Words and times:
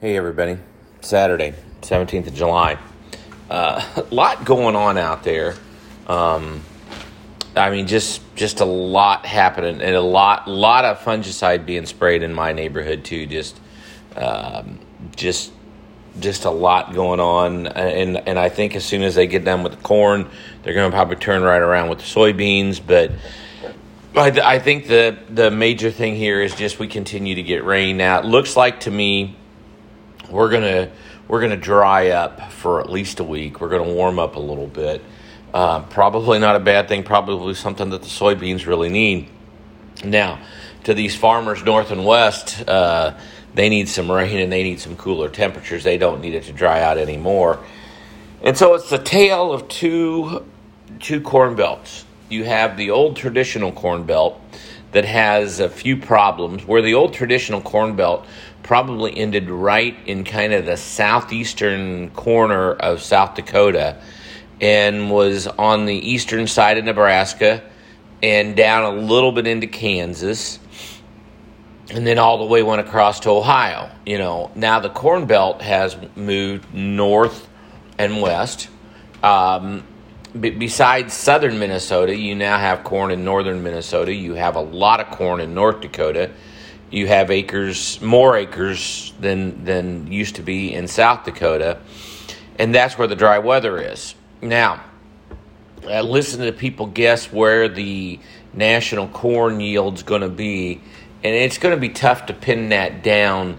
Hey, 0.00 0.16
everybody. 0.16 0.56
Saturday, 1.02 1.52
17th 1.82 2.28
of 2.28 2.34
July. 2.34 2.78
Uh, 3.50 3.84
a 3.96 4.02
lot 4.14 4.46
going 4.46 4.74
on 4.74 4.96
out 4.96 5.24
there. 5.24 5.56
Um, 6.06 6.62
I 7.54 7.68
mean, 7.68 7.86
just 7.86 8.22
just 8.34 8.60
a 8.60 8.64
lot 8.64 9.26
happening, 9.26 9.82
and 9.82 9.94
a 9.94 10.00
lot 10.00 10.48
lot 10.48 10.86
of 10.86 11.00
fungicide 11.00 11.66
being 11.66 11.84
sprayed 11.84 12.22
in 12.22 12.32
my 12.32 12.54
neighborhood 12.54 13.04
too. 13.04 13.26
Just 13.26 13.60
um, 14.16 14.78
just 15.16 15.52
just 16.18 16.46
a 16.46 16.50
lot 16.50 16.94
going 16.94 17.20
on, 17.20 17.66
and 17.66 18.26
and 18.26 18.38
I 18.38 18.48
think 18.48 18.76
as 18.76 18.86
soon 18.86 19.02
as 19.02 19.16
they 19.16 19.26
get 19.26 19.44
done 19.44 19.62
with 19.62 19.72
the 19.72 19.82
corn, 19.82 20.30
they're 20.62 20.72
going 20.72 20.90
to 20.90 20.96
probably 20.96 21.16
turn 21.16 21.42
right 21.42 21.60
around 21.60 21.90
with 21.90 21.98
the 21.98 22.06
soybeans. 22.06 22.80
But 22.84 23.12
I, 24.16 24.54
I 24.54 24.58
think 24.60 24.86
the 24.86 25.18
the 25.28 25.50
major 25.50 25.90
thing 25.90 26.16
here 26.16 26.40
is 26.40 26.54
just 26.54 26.78
we 26.78 26.88
continue 26.88 27.34
to 27.34 27.42
get 27.42 27.66
rain. 27.66 27.98
Now 27.98 28.20
it 28.20 28.24
looks 28.24 28.56
like 28.56 28.80
to 28.80 28.90
me 28.90 29.36
we're 30.30 30.50
gonna 30.50 30.90
we're 31.28 31.40
gonna 31.40 31.56
dry 31.56 32.08
up 32.10 32.52
for 32.52 32.80
at 32.80 32.90
least 32.90 33.20
a 33.20 33.24
week. 33.24 33.60
We're 33.60 33.68
gonna 33.68 33.92
warm 33.92 34.18
up 34.18 34.36
a 34.36 34.40
little 34.40 34.66
bit. 34.66 35.02
Uh, 35.52 35.80
probably 35.82 36.38
not 36.38 36.56
a 36.56 36.60
bad 36.60 36.88
thing. 36.88 37.02
Probably 37.02 37.54
something 37.54 37.90
that 37.90 38.02
the 38.02 38.08
soybeans 38.08 38.66
really 38.66 38.88
need. 38.88 39.28
Now, 40.04 40.40
to 40.84 40.94
these 40.94 41.14
farmers 41.16 41.62
north 41.64 41.90
and 41.90 42.04
west, 42.04 42.66
uh, 42.68 43.14
they 43.54 43.68
need 43.68 43.88
some 43.88 44.10
rain 44.10 44.38
and 44.38 44.52
they 44.52 44.62
need 44.62 44.80
some 44.80 44.96
cooler 44.96 45.28
temperatures. 45.28 45.84
They 45.84 45.98
don't 45.98 46.20
need 46.20 46.34
it 46.34 46.44
to 46.44 46.52
dry 46.52 46.82
out 46.82 46.98
anymore. 46.98 47.58
And 48.42 48.56
so 48.56 48.74
it's 48.74 48.88
the 48.90 48.98
tale 48.98 49.52
of 49.52 49.68
two 49.68 50.46
two 51.00 51.20
corn 51.20 51.56
belts. 51.56 52.04
You 52.28 52.44
have 52.44 52.76
the 52.76 52.90
old 52.90 53.16
traditional 53.16 53.72
corn 53.72 54.04
belt 54.04 54.40
that 54.92 55.04
has 55.04 55.60
a 55.60 55.68
few 55.68 55.96
problems. 55.96 56.64
Where 56.64 56.82
the 56.82 56.94
old 56.94 57.12
traditional 57.12 57.60
corn 57.60 57.96
belt 57.96 58.26
probably 58.62 59.16
ended 59.16 59.50
right 59.50 59.96
in 60.06 60.24
kind 60.24 60.52
of 60.52 60.66
the 60.66 60.76
southeastern 60.76 62.10
corner 62.10 62.72
of 62.72 63.02
South 63.02 63.34
Dakota 63.34 64.00
and 64.60 65.10
was 65.10 65.46
on 65.46 65.86
the 65.86 65.94
eastern 65.94 66.46
side 66.46 66.78
of 66.78 66.84
Nebraska 66.84 67.62
and 68.22 68.54
down 68.54 68.84
a 68.84 69.00
little 69.00 69.32
bit 69.32 69.46
into 69.46 69.66
Kansas 69.66 70.58
and 71.90 72.06
then 72.06 72.18
all 72.18 72.38
the 72.38 72.44
way 72.44 72.62
went 72.62 72.80
across 72.80 73.20
to 73.20 73.30
Ohio. 73.30 73.90
You 74.06 74.18
know, 74.18 74.50
now 74.54 74.80
the 74.80 74.90
Corn 74.90 75.26
Belt 75.26 75.60
has 75.62 75.96
moved 76.14 76.72
north 76.72 77.48
and 77.98 78.22
west. 78.22 78.68
Um, 79.22 79.84
b- 80.38 80.50
besides 80.50 81.12
southern 81.12 81.58
Minnesota, 81.58 82.14
you 82.14 82.34
now 82.34 82.58
have 82.58 82.84
corn 82.84 83.10
in 83.10 83.24
northern 83.24 83.62
Minnesota. 83.62 84.14
You 84.14 84.34
have 84.34 84.56
a 84.56 84.60
lot 84.60 85.00
of 85.00 85.08
corn 85.08 85.40
in 85.40 85.54
North 85.54 85.80
Dakota 85.80 86.30
you 86.90 87.06
have 87.06 87.30
acres, 87.30 88.00
more 88.00 88.36
acres 88.36 89.12
than 89.20 89.64
than 89.64 90.10
used 90.10 90.36
to 90.36 90.42
be 90.42 90.74
in 90.74 90.88
South 90.88 91.24
Dakota, 91.24 91.78
and 92.58 92.74
that's 92.74 92.98
where 92.98 93.08
the 93.08 93.16
dry 93.16 93.38
weather 93.38 93.78
is. 93.78 94.14
Now, 94.42 94.82
uh, 95.84 96.02
listen 96.02 96.40
to 96.40 96.52
people 96.52 96.86
guess 96.86 97.32
where 97.32 97.68
the 97.68 98.18
national 98.52 99.08
corn 99.08 99.60
yield's 99.60 100.02
going 100.02 100.22
to 100.22 100.28
be, 100.28 100.80
and 101.22 101.34
it's 101.34 101.58
going 101.58 101.74
to 101.74 101.80
be 101.80 101.90
tough 101.90 102.26
to 102.26 102.34
pin 102.34 102.70
that 102.70 103.02
down 103.02 103.58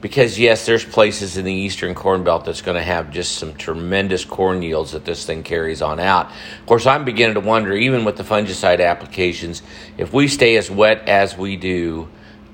because 0.00 0.38
yes, 0.38 0.64
there's 0.64 0.84
places 0.84 1.36
in 1.36 1.44
the 1.44 1.52
eastern 1.52 1.94
corn 1.94 2.24
belt 2.24 2.44
that's 2.44 2.62
going 2.62 2.76
to 2.76 2.82
have 2.82 3.10
just 3.10 3.36
some 3.36 3.54
tremendous 3.54 4.24
corn 4.24 4.62
yields 4.62 4.92
that 4.92 5.04
this 5.04 5.26
thing 5.26 5.42
carries 5.42 5.82
on 5.82 6.00
out. 6.00 6.30
Of 6.60 6.66
course, 6.66 6.86
I'm 6.86 7.04
beginning 7.04 7.34
to 7.34 7.40
wonder, 7.40 7.74
even 7.74 8.04
with 8.04 8.16
the 8.16 8.22
fungicide 8.22 8.84
applications, 8.84 9.62
if 9.98 10.12
we 10.12 10.28
stay 10.28 10.56
as 10.56 10.70
wet 10.70 11.08
as 11.08 11.36
we 11.36 11.56
do 11.56 12.08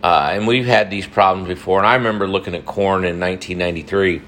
uh, 0.06 0.30
and 0.30 0.46
we've 0.46 0.66
had 0.66 0.88
these 0.88 1.04
problems 1.04 1.48
before. 1.48 1.78
And 1.78 1.86
I 1.88 1.96
remember 1.96 2.28
looking 2.28 2.54
at 2.54 2.64
corn 2.64 3.04
in 3.04 3.18
1993 3.18 4.22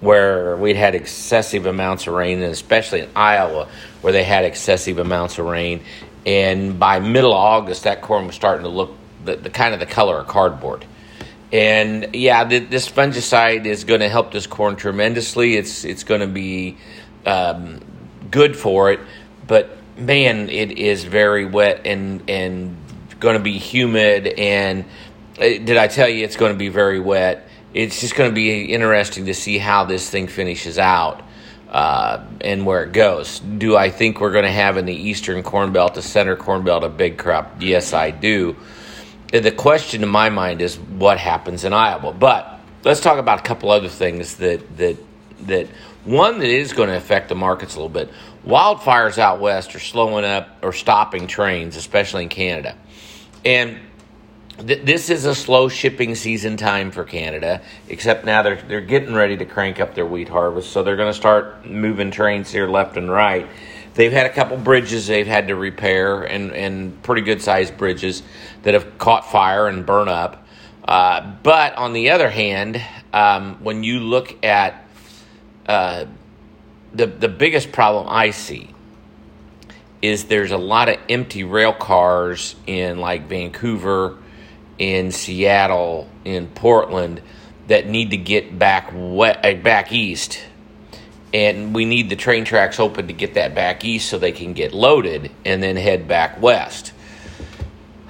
where 0.00 0.56
we'd 0.56 0.76
had 0.76 0.94
excessive 0.94 1.66
amounts 1.66 2.06
of 2.06 2.14
rain, 2.14 2.42
and 2.42 2.50
especially 2.50 3.00
in 3.00 3.10
Iowa 3.14 3.68
where 4.00 4.14
they 4.14 4.24
had 4.24 4.46
excessive 4.46 4.98
amounts 4.98 5.38
of 5.38 5.44
rain. 5.44 5.82
And 6.24 6.80
by 6.80 7.00
middle 7.00 7.34
August, 7.34 7.84
that 7.84 8.00
corn 8.00 8.28
was 8.28 8.34
starting 8.34 8.62
to 8.62 8.70
look 8.70 8.96
the, 9.22 9.36
the 9.36 9.50
kind 9.50 9.74
of 9.74 9.80
the 9.80 9.84
color 9.84 10.16
of 10.16 10.26
cardboard. 10.26 10.86
And 11.52 12.16
yeah, 12.16 12.44
this 12.44 12.88
fungicide 12.88 13.66
is 13.66 13.84
going 13.84 14.00
to 14.00 14.08
help 14.08 14.32
this 14.32 14.46
corn 14.46 14.76
tremendously. 14.76 15.54
It's 15.54 15.84
it's 15.84 16.02
going 16.02 16.22
to 16.22 16.28
be 16.28 16.78
um, 17.26 17.80
good 18.30 18.56
for 18.56 18.90
it, 18.90 19.00
but 19.46 19.76
man, 19.98 20.48
it 20.48 20.78
is 20.78 21.04
very 21.04 21.44
wet 21.44 21.82
and 21.84 22.22
and 22.30 22.74
going 23.20 23.36
to 23.36 23.42
be 23.42 23.58
humid 23.58 24.26
and 24.26 24.84
did 25.40 25.76
I 25.76 25.88
tell 25.88 26.08
you 26.08 26.24
it's 26.24 26.36
going 26.36 26.52
to 26.52 26.58
be 26.58 26.68
very 26.68 27.00
wet? 27.00 27.48
It's 27.72 28.00
just 28.00 28.14
going 28.14 28.30
to 28.30 28.34
be 28.34 28.72
interesting 28.72 29.26
to 29.26 29.34
see 29.34 29.58
how 29.58 29.84
this 29.84 30.08
thing 30.08 30.26
finishes 30.26 30.78
out 30.78 31.22
uh, 31.68 32.24
and 32.40 32.66
where 32.66 32.82
it 32.84 32.92
goes. 32.92 33.40
Do 33.40 33.76
I 33.76 33.90
think 33.90 34.20
we're 34.20 34.32
going 34.32 34.44
to 34.44 34.52
have 34.52 34.76
in 34.76 34.86
the 34.86 34.94
eastern 34.94 35.42
corn 35.42 35.72
belt, 35.72 35.94
the 35.94 36.02
center 36.02 36.36
corn 36.36 36.62
belt, 36.62 36.84
a 36.84 36.88
big 36.88 37.16
crop? 37.16 37.56
Yes, 37.60 37.92
I 37.92 38.10
do. 38.10 38.56
The 39.32 39.52
question 39.52 40.02
in 40.02 40.08
my 40.08 40.28
mind 40.28 40.60
is 40.60 40.76
what 40.76 41.18
happens 41.18 41.64
in 41.64 41.72
Iowa. 41.72 42.12
But 42.12 42.60
let's 42.84 43.00
talk 43.00 43.18
about 43.18 43.38
a 43.38 43.42
couple 43.42 43.70
other 43.70 43.88
things 43.88 44.36
that 44.36 44.76
that 44.76 44.96
that 45.46 45.68
one 46.04 46.38
that 46.38 46.48
is 46.48 46.72
going 46.72 46.88
to 46.88 46.96
affect 46.96 47.28
the 47.28 47.34
markets 47.34 47.76
a 47.76 47.78
little 47.78 47.88
bit. 47.88 48.10
Wildfires 48.44 49.18
out 49.18 49.40
west 49.40 49.74
are 49.74 49.80
slowing 49.80 50.24
up 50.24 50.58
or 50.62 50.72
stopping 50.72 51.26
trains, 51.26 51.76
especially 51.76 52.24
in 52.24 52.28
Canada, 52.28 52.76
and 53.44 53.78
th- 54.66 54.84
this 54.84 55.10
is 55.10 55.24
a 55.24 55.34
slow 55.34 55.68
shipping 55.68 56.14
season 56.14 56.56
time 56.56 56.90
for 56.90 57.04
Canada, 57.04 57.62
except 57.88 58.24
now 58.24 58.42
they're 58.42 58.60
they're 58.62 58.80
getting 58.80 59.14
ready 59.14 59.36
to 59.36 59.44
crank 59.44 59.80
up 59.80 59.94
their 59.94 60.06
wheat 60.06 60.28
harvest, 60.28 60.70
so 60.70 60.82
they're 60.82 60.96
going 60.96 61.12
to 61.12 61.18
start 61.18 61.66
moving 61.66 62.10
trains 62.10 62.50
here 62.50 62.68
left 62.68 62.96
and 62.96 63.10
right. 63.10 63.46
They've 63.94 64.12
had 64.12 64.26
a 64.26 64.32
couple 64.32 64.56
bridges 64.56 65.06
they've 65.06 65.26
had 65.26 65.48
to 65.48 65.56
repair, 65.56 66.22
and 66.22 66.52
and 66.52 67.02
pretty 67.02 67.22
good 67.22 67.42
sized 67.42 67.76
bridges 67.76 68.22
that 68.62 68.74
have 68.74 68.98
caught 68.98 69.30
fire 69.30 69.66
and 69.66 69.84
burn 69.84 70.08
up. 70.08 70.46
Uh, 70.84 71.34
but 71.42 71.76
on 71.76 71.92
the 71.92 72.10
other 72.10 72.30
hand, 72.30 72.82
um, 73.12 73.56
when 73.62 73.84
you 73.84 74.00
look 74.00 74.44
at 74.44 74.86
uh, 75.66 76.06
the 76.92 77.06
the 77.06 77.28
biggest 77.28 77.72
problem 77.72 78.06
I 78.08 78.30
see 78.30 78.70
is 80.02 80.24
there's 80.24 80.50
a 80.50 80.58
lot 80.58 80.88
of 80.88 80.96
empty 81.08 81.44
rail 81.44 81.72
cars 81.72 82.56
in 82.66 82.98
like 82.98 83.28
Vancouver 83.28 84.16
in 84.80 85.12
Seattle, 85.12 86.08
in 86.24 86.48
Portland 86.48 87.20
that 87.68 87.86
need 87.86 88.10
to 88.10 88.16
get 88.16 88.58
back 88.58 88.90
wet, 88.92 89.44
uh, 89.44 89.54
back 89.54 89.92
east, 89.92 90.40
and 91.32 91.72
we 91.74 91.84
need 91.84 92.08
the 92.08 92.16
train 92.16 92.44
tracks 92.44 92.80
open 92.80 93.06
to 93.06 93.12
get 93.12 93.34
that 93.34 93.54
back 93.54 93.84
east 93.84 94.08
so 94.08 94.18
they 94.18 94.32
can 94.32 94.54
get 94.54 94.72
loaded 94.72 95.30
and 95.44 95.62
then 95.62 95.76
head 95.76 96.08
back 96.08 96.40
west. 96.40 96.92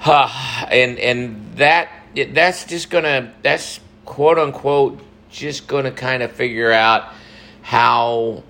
Uh, 0.03 0.65
and 0.71 0.97
and 0.97 1.57
that 1.57 1.89
that's 2.31 2.65
just 2.65 2.89
gonna 2.89 3.31
that's 3.43 3.79
quote 4.05 4.39
unquote 4.39 4.99
just 5.29 5.67
gonna 5.67 5.91
kind 5.91 6.23
of 6.23 6.31
figure 6.31 6.71
out 6.71 7.13
how 7.61 8.43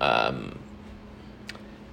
um, 0.00 0.58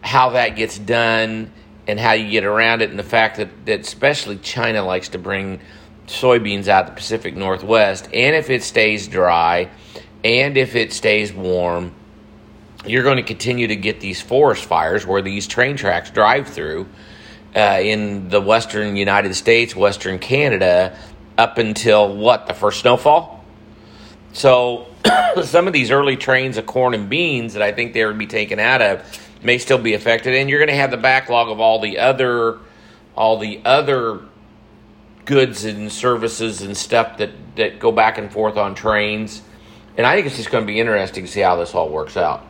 how 0.02 0.32
that 0.32 0.56
gets 0.56 0.78
done 0.80 1.52
and 1.88 2.00
how 2.00 2.14
you 2.14 2.30
get 2.30 2.44
around 2.44 2.82
it, 2.82 2.90
and 2.90 2.98
the 2.98 3.04
fact 3.04 3.38
that, 3.38 3.66
that 3.66 3.82
especially 3.82 4.38
China 4.38 4.84
likes 4.84 5.10
to 5.10 5.18
bring 5.18 5.60
soybeans 6.08 6.68
out 6.68 6.88
the 6.88 6.94
Pacific 6.94 7.36
Northwest, 7.36 8.08
and 8.14 8.36
if 8.36 8.50
it 8.50 8.64
stays 8.64 9.08
dry, 9.08 9.70
and 10.24 10.58
if 10.58 10.76
it 10.76 10.94
stays 10.94 11.32
warm, 11.32 11.94
you're 12.86 13.04
going 13.04 13.18
to 13.18 13.24
continue 13.24 13.68
to 13.68 13.76
get 13.76 14.00
these 14.00 14.22
forest 14.22 14.66
fires 14.66 15.06
where 15.06 15.22
these 15.22 15.48
train 15.48 15.76
tracks 15.76 16.10
drive 16.12 16.48
through 16.48 16.88
uh, 17.56 17.80
in 17.82 18.30
the 18.30 18.42
western 18.42 18.96
United 18.96 19.34
States, 19.34 19.76
western 19.76 20.20
Canada, 20.20 20.98
up 21.38 21.58
until 21.58 22.16
what, 22.16 22.48
the 22.48 22.54
first 22.54 22.82
snowfall? 22.82 23.44
So 24.34 24.88
some 25.44 25.68
of 25.68 25.74
these 25.74 25.92
early 25.92 26.18
trains 26.18 26.58
of 26.58 26.66
corn 26.66 26.94
and 26.94 27.10
beans 27.10 27.54
that 27.54 27.62
I 27.62 27.72
think 27.72 27.94
they 27.94 28.06
would 28.06 28.18
be 28.18 28.28
taken 28.28 28.60
out 28.60 28.82
of 28.82 29.25
may 29.46 29.58
still 29.58 29.78
be 29.78 29.94
affected, 29.94 30.36
and 30.36 30.50
you're 30.50 30.60
going 30.60 30.70
to 30.70 30.76
have 30.76 30.92
the 30.92 30.98
backlog 30.98 31.50
of 31.50 31.60
all 31.60 31.80
the 31.80 32.00
other 32.00 32.60
all 33.16 33.38
the 33.38 33.62
other 33.64 34.20
goods 35.24 35.64
and 35.66 35.92
services 35.92 36.62
and 36.62 36.76
stuff 36.76 37.18
that 37.18 37.32
that 37.56 37.80
go 37.80 37.92
back 37.92 38.18
and 38.18 38.32
forth 38.32 38.58
on 38.58 38.76
trains. 38.76 39.42
And 39.98 40.06
I 40.06 40.16
think 40.16 40.28
it's 40.28 40.36
just 40.36 40.52
going 40.52 40.64
to 40.64 40.68
be 40.68 40.80
interesting 40.80 41.26
to 41.26 41.32
see 41.32 41.40
how 41.40 41.56
this 41.56 41.74
all 41.74 41.90
works 41.90 42.18
out. 42.18 42.46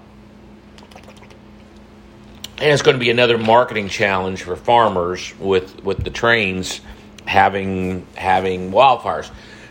And 2.57 2.71
it's 2.71 2.81
going 2.81 2.95
to 2.95 2.99
be 2.99 3.11
another 3.11 3.37
marketing 3.37 3.89
challenge 3.89 4.43
for 4.43 4.55
farmers 4.55 5.37
with 5.39 5.83
with 5.83 6.03
the 6.03 6.09
trains 6.09 6.81
having 7.25 8.07
having 8.15 8.71
wildfires. 8.71 9.29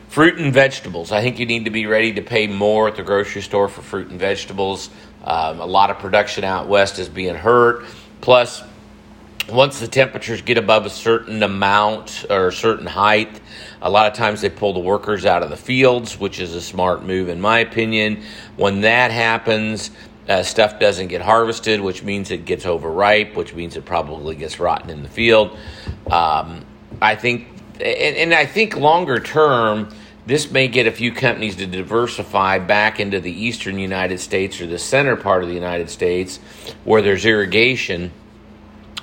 Fruit 0.09 0.39
and 0.39 0.53
vegetables. 0.53 1.11
I 1.11 1.23
think 1.23 1.41
you 1.41 1.47
need 1.47 1.65
to 1.65 1.73
be 1.73 1.87
ready 1.87 2.13
to 2.13 2.23
pay 2.23 2.47
more 2.47 2.87
at 2.87 2.95
the 2.95 3.03
grocery 3.03 3.43
store 3.43 3.69
for 3.69 3.83
fruit 3.83 4.11
and 4.11 4.21
vegetables. 4.21 4.91
Um, 5.25 5.61
a 5.61 5.67
lot 5.67 5.91
of 5.91 5.99
production 5.99 6.45
out 6.45 6.69
west 6.69 6.99
is 6.99 7.09
being 7.09 7.35
hurt. 7.35 7.85
Plus, 8.21 8.63
once 9.49 9.81
the 9.81 9.89
temperatures 9.89 10.43
get 10.43 10.59
above 10.59 10.87
a 10.87 10.91
certain 10.91 11.43
amount 11.43 12.25
or 12.31 12.49
a 12.49 12.53
certain 12.53 12.87
height, 12.87 13.41
a 13.83 13.91
lot 13.91 14.07
of 14.11 14.17
times 14.17 14.41
they 14.41 14.51
pull 14.51 14.73
the 14.73 14.81
workers 14.81 15.27
out 15.27 15.43
of 15.43 15.51
the 15.51 15.57
fields, 15.57 16.19
which 16.19 16.41
is 16.41 16.55
a 16.55 16.61
smart 16.61 17.03
move 17.03 17.29
in 17.29 17.41
my 17.41 17.59
opinion. 17.59 18.23
When 18.57 18.83
that 18.83 19.11
happens, 19.11 19.91
uh, 20.29 20.43
stuff 20.43 20.79
doesn't 20.79 21.09
get 21.09 21.21
harvested, 21.21 21.81
which 21.81 22.03
means 22.03 22.31
it 22.31 22.45
gets 22.47 22.65
overripe, 22.65 23.37
which 23.37 23.55
means 23.55 23.77
it 23.77 23.85
probably 23.85 24.37
gets 24.37 24.59
rotten 24.59 24.89
in 24.91 25.03
the 25.03 25.09
field. 25.09 25.57
Um, 26.11 26.65
I 27.03 27.17
think, 27.17 27.49
and, 27.75 28.17
and 28.17 28.35
I 28.35 28.47
think 28.47 28.77
longer 28.77 29.21
term, 29.21 29.95
this 30.27 30.51
may 30.51 30.69
get 30.69 30.87
a 30.87 30.93
few 30.93 31.13
companies 31.13 31.57
to 31.57 31.67
diversify 31.67 32.59
back 32.59 32.99
into 32.99 33.21
the 33.21 33.31
eastern 33.31 33.79
United 33.79 34.19
States 34.19 34.61
or 34.61 34.67
the 34.67 34.79
center 34.79 35.17
part 35.17 35.43
of 35.43 35.49
the 35.49 35.55
United 35.55 35.91
States 35.91 36.39
where 36.85 37.03
there's 37.03 37.27
irrigation, 37.27 38.11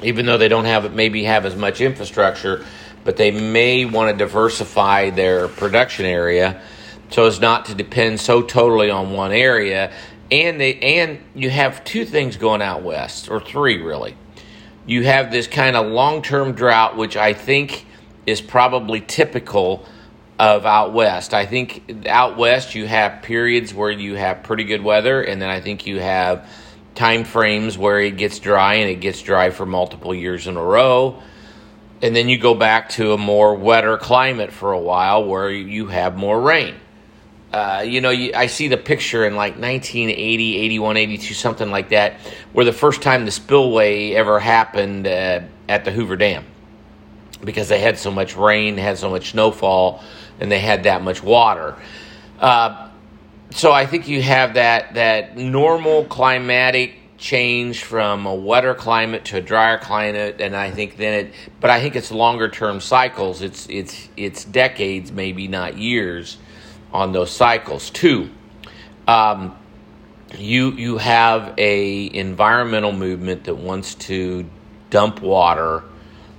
even 0.02 0.26
though 0.26 0.38
they 0.38 0.48
don't 0.48 0.66
have 0.66 0.94
maybe 0.96 1.24
have 1.26 1.46
as 1.46 1.56
much 1.56 1.80
infrastructure, 1.80 2.66
but 3.04 3.18
they 3.18 3.30
may 3.30 3.86
want 3.86 4.12
to 4.12 4.18
diversify 4.18 5.12
their 5.12 5.48
production 5.48 6.06
area 6.06 6.62
so 7.12 7.26
as 7.26 7.40
not 7.40 7.66
to 7.66 7.76
depend 7.76 8.20
so 8.20 8.42
totally 8.42 8.90
on 8.90 9.12
one 9.12 9.32
area. 9.32 9.92
And 10.32 10.60
they 10.60 10.80
and 10.80 11.20
you 11.36 11.50
have 11.50 11.84
two 11.84 12.06
things 12.06 12.38
going 12.38 12.62
out 12.62 12.82
west, 12.82 13.30
or 13.30 13.40
three 13.40 13.82
really. 13.82 14.16
You 14.88 15.04
have 15.04 15.32
this 15.32 15.46
kind 15.46 15.76
of 15.76 15.86
long 15.86 16.24
term 16.24 16.54
drought, 16.54 16.98
which 16.98 17.16
I 17.16 17.34
think 17.34 17.86
is 18.26 18.42
probably 18.42 19.02
typical 19.02 19.86
of 20.42 20.66
out 20.66 20.92
west. 20.92 21.36
I 21.36 21.46
think 21.46 22.08
out 22.08 22.36
west 22.36 22.74
you 22.74 22.88
have 22.88 23.22
periods 23.22 23.76
where 23.76 23.92
you 23.92 24.16
have 24.16 24.42
pretty 24.42 24.64
good 24.64 24.82
weather, 24.82 25.22
and 25.22 25.40
then 25.40 25.52
I 25.52 25.62
think 25.62 25.86
you 25.86 26.00
have 26.00 26.50
time 26.96 27.26
frames 27.26 27.78
where 27.78 28.00
it 28.00 28.18
gets 28.18 28.40
dry 28.40 28.76
and 28.76 28.90
it 28.90 29.02
gets 29.02 29.22
dry 29.22 29.52
for 29.52 29.68
multiple 29.68 30.16
years 30.16 30.48
in 30.48 30.58
a 30.58 30.64
row. 30.64 31.22
And 32.02 32.16
then 32.16 32.28
you 32.28 32.40
go 32.40 32.56
back 32.56 32.90
to 32.90 33.14
a 33.14 33.20
more 33.20 33.54
wetter 33.54 34.00
climate 34.00 34.52
for 34.52 34.72
a 34.72 34.80
while 34.80 35.26
where 35.26 35.52
you 35.52 35.86
have 35.88 36.18
more 36.18 36.42
rain. 36.42 36.74
Uh, 37.54 37.84
you 37.86 38.02
know, 38.02 38.10
you, 38.10 38.32
I 38.34 38.48
see 38.48 38.68
the 38.68 38.78
picture 38.78 39.26
in 39.26 39.36
like 39.36 39.60
1980, 39.60 40.58
81, 40.58 40.98
82, 40.98 41.34
something 41.36 41.70
like 41.70 41.90
that, 41.90 42.14
where 42.52 42.66
the 42.66 42.74
first 42.74 43.04
time 43.04 43.26
the 43.26 43.32
spillway 43.32 44.14
ever 44.14 44.40
happened 44.40 45.06
uh, 45.06 45.42
at 45.70 45.86
the 45.86 45.92
Hoover 45.92 46.16
Dam 46.16 46.46
because 47.44 47.70
they 47.70 47.80
had 47.80 48.00
so 48.00 48.10
much 48.10 48.36
rain, 48.36 48.78
had 48.78 48.98
so 48.98 49.12
much 49.12 49.32
snowfall 49.32 50.02
and 50.42 50.52
they 50.52 50.60
had 50.60 50.84
that 50.84 51.04
much 51.04 51.24
water. 51.24 51.76
Uh, 52.40 52.90
so 53.52 53.72
I 53.72 53.86
think 53.86 54.08
you 54.08 54.22
have 54.22 54.56
that 54.56 54.96
that 54.96 55.38
normal 55.38 56.06
climatic 56.06 56.96
change 57.18 57.84
from 57.84 58.26
a 58.26 58.34
wetter 58.34 58.74
climate 58.74 59.26
to 59.26 59.38
a 59.38 59.42
drier 59.42 59.78
climate, 59.78 60.42
and 60.42 60.56
I 60.56 60.72
think 60.72 60.98
then 60.98 61.26
it. 61.26 61.34
But 61.60 61.70
I 61.70 61.80
think 61.80 61.96
it's 61.96 62.12
longer 62.12 62.50
term 62.50 62.82
cycles. 62.82 63.42
It's 63.42 63.68
it's 63.70 64.10
it's 64.18 64.44
decades, 64.44 65.12
maybe 65.12 65.48
not 65.48 65.78
years, 65.78 66.38
on 66.92 67.12
those 67.12 67.32
cycles. 67.32 67.90
too 67.92 68.30
Um, 69.08 69.56
you 70.38 70.72
you 70.72 70.98
have 70.98 71.54
a 71.58 72.14
environmental 72.14 72.94
movement 72.94 73.44
that 73.46 73.56
wants 73.56 73.96
to 73.96 74.46
dump 74.90 75.22
water 75.22 75.84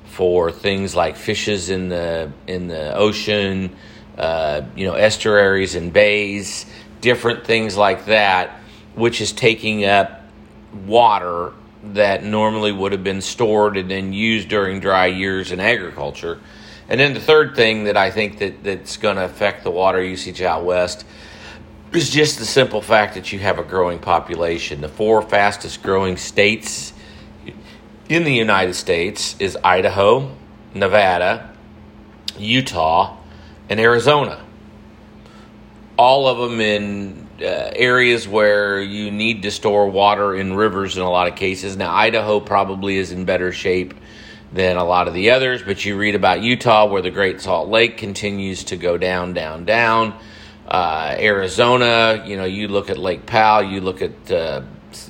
for 0.07 0.53
things 0.53 0.95
like 0.95 1.17
fishes 1.17 1.71
in 1.71 1.89
the 1.89 2.33
in 2.47 2.69
the 2.69 2.95
ocean, 2.95 3.77
uh, 4.19 4.63
you 4.77 4.87
know, 4.87 4.95
estuaries 4.95 5.75
and 5.75 5.93
bays, 5.93 6.67
different 7.01 7.45
things 7.45 7.77
like 7.77 8.07
that, 8.07 8.51
which 8.95 9.21
is 9.21 9.33
taking 9.33 9.85
up 9.85 10.23
water 10.87 11.53
that 11.85 12.23
normally 12.23 12.73
would 12.73 12.93
have 12.93 13.03
been 13.03 13.21
stored 13.21 13.77
and 13.77 13.91
then 13.91 14.13
used 14.13 14.49
during 14.49 14.81
dry 14.81 15.07
years 15.07 15.51
in 15.51 15.61
agriculture. 15.61 16.39
And 16.89 17.01
then 17.01 17.15
the 17.15 17.21
third 17.21 17.57
thing 17.57 17.85
that 17.85 17.97
I 17.97 18.11
think 18.11 18.39
that, 18.39 18.63
that's 18.63 18.97
going 18.97 19.17
to 19.17 19.25
affect 19.25 19.65
the 19.65 19.71
water 19.71 20.03
usage 20.03 20.43
out 20.43 20.65
west 20.65 21.05
is 21.93 22.09
just 22.11 22.39
the 22.39 22.45
simple 22.45 22.81
fact 22.81 23.15
that 23.15 23.33
you 23.33 23.39
have 23.41 23.59
a 23.59 23.63
growing 23.63 23.99
population. 23.99 24.81
The 24.81 24.89
four 24.89 25.23
fastest 25.23 25.83
growing 25.83 26.17
states 26.17 26.93
in 28.09 28.25
the 28.25 28.33
United 28.33 28.75
States 28.75 29.37
is 29.39 29.57
Idaho, 29.65 30.35
Nevada, 30.75 31.51
Utah, 32.39 33.17
and 33.73 33.81
Arizona. 33.81 34.39
All 35.97 36.29
of 36.29 36.51
them 36.51 36.61
in 36.61 37.27
uh, 37.41 37.71
areas 37.75 38.29
where 38.29 38.83
you 38.83 39.11
need 39.11 39.45
to 39.45 39.51
store 39.51 39.89
water 39.89 40.35
in 40.35 40.53
rivers 40.53 40.99
in 40.99 41.03
a 41.03 41.11
lot 41.11 41.27
of 41.27 41.37
cases. 41.37 41.75
Now, 41.75 41.95
Idaho 41.95 42.39
probably 42.39 42.99
is 42.99 43.13
in 43.13 43.25
better 43.25 43.51
shape 43.51 43.95
than 44.53 44.77
a 44.77 44.85
lot 44.85 45.09
of 45.09 45.15
the 45.15 45.31
others, 45.31 45.63
but 45.63 45.87
you 45.87 45.97
read 45.97 46.15
about 46.15 46.43
Utah 46.43 46.87
where 46.87 47.01
the 47.01 47.11
Great 47.11 47.41
Salt 47.41 47.71
Lake 47.71 47.97
continues 47.97 48.65
to 48.65 48.77
go 48.77 48.99
down, 48.99 49.33
down, 49.33 49.65
down. 49.65 50.19
Uh, 50.69 51.17
Arizona, 51.19 52.23
you 52.27 52.37
know, 52.37 52.45
you 52.45 52.69
look 52.69 52.91
at 52.91 52.99
Lake 52.99 53.25
Powell, 53.25 53.63
you 53.63 53.81
look 53.81 54.03
at, 54.03 54.31
uh, 54.31 54.61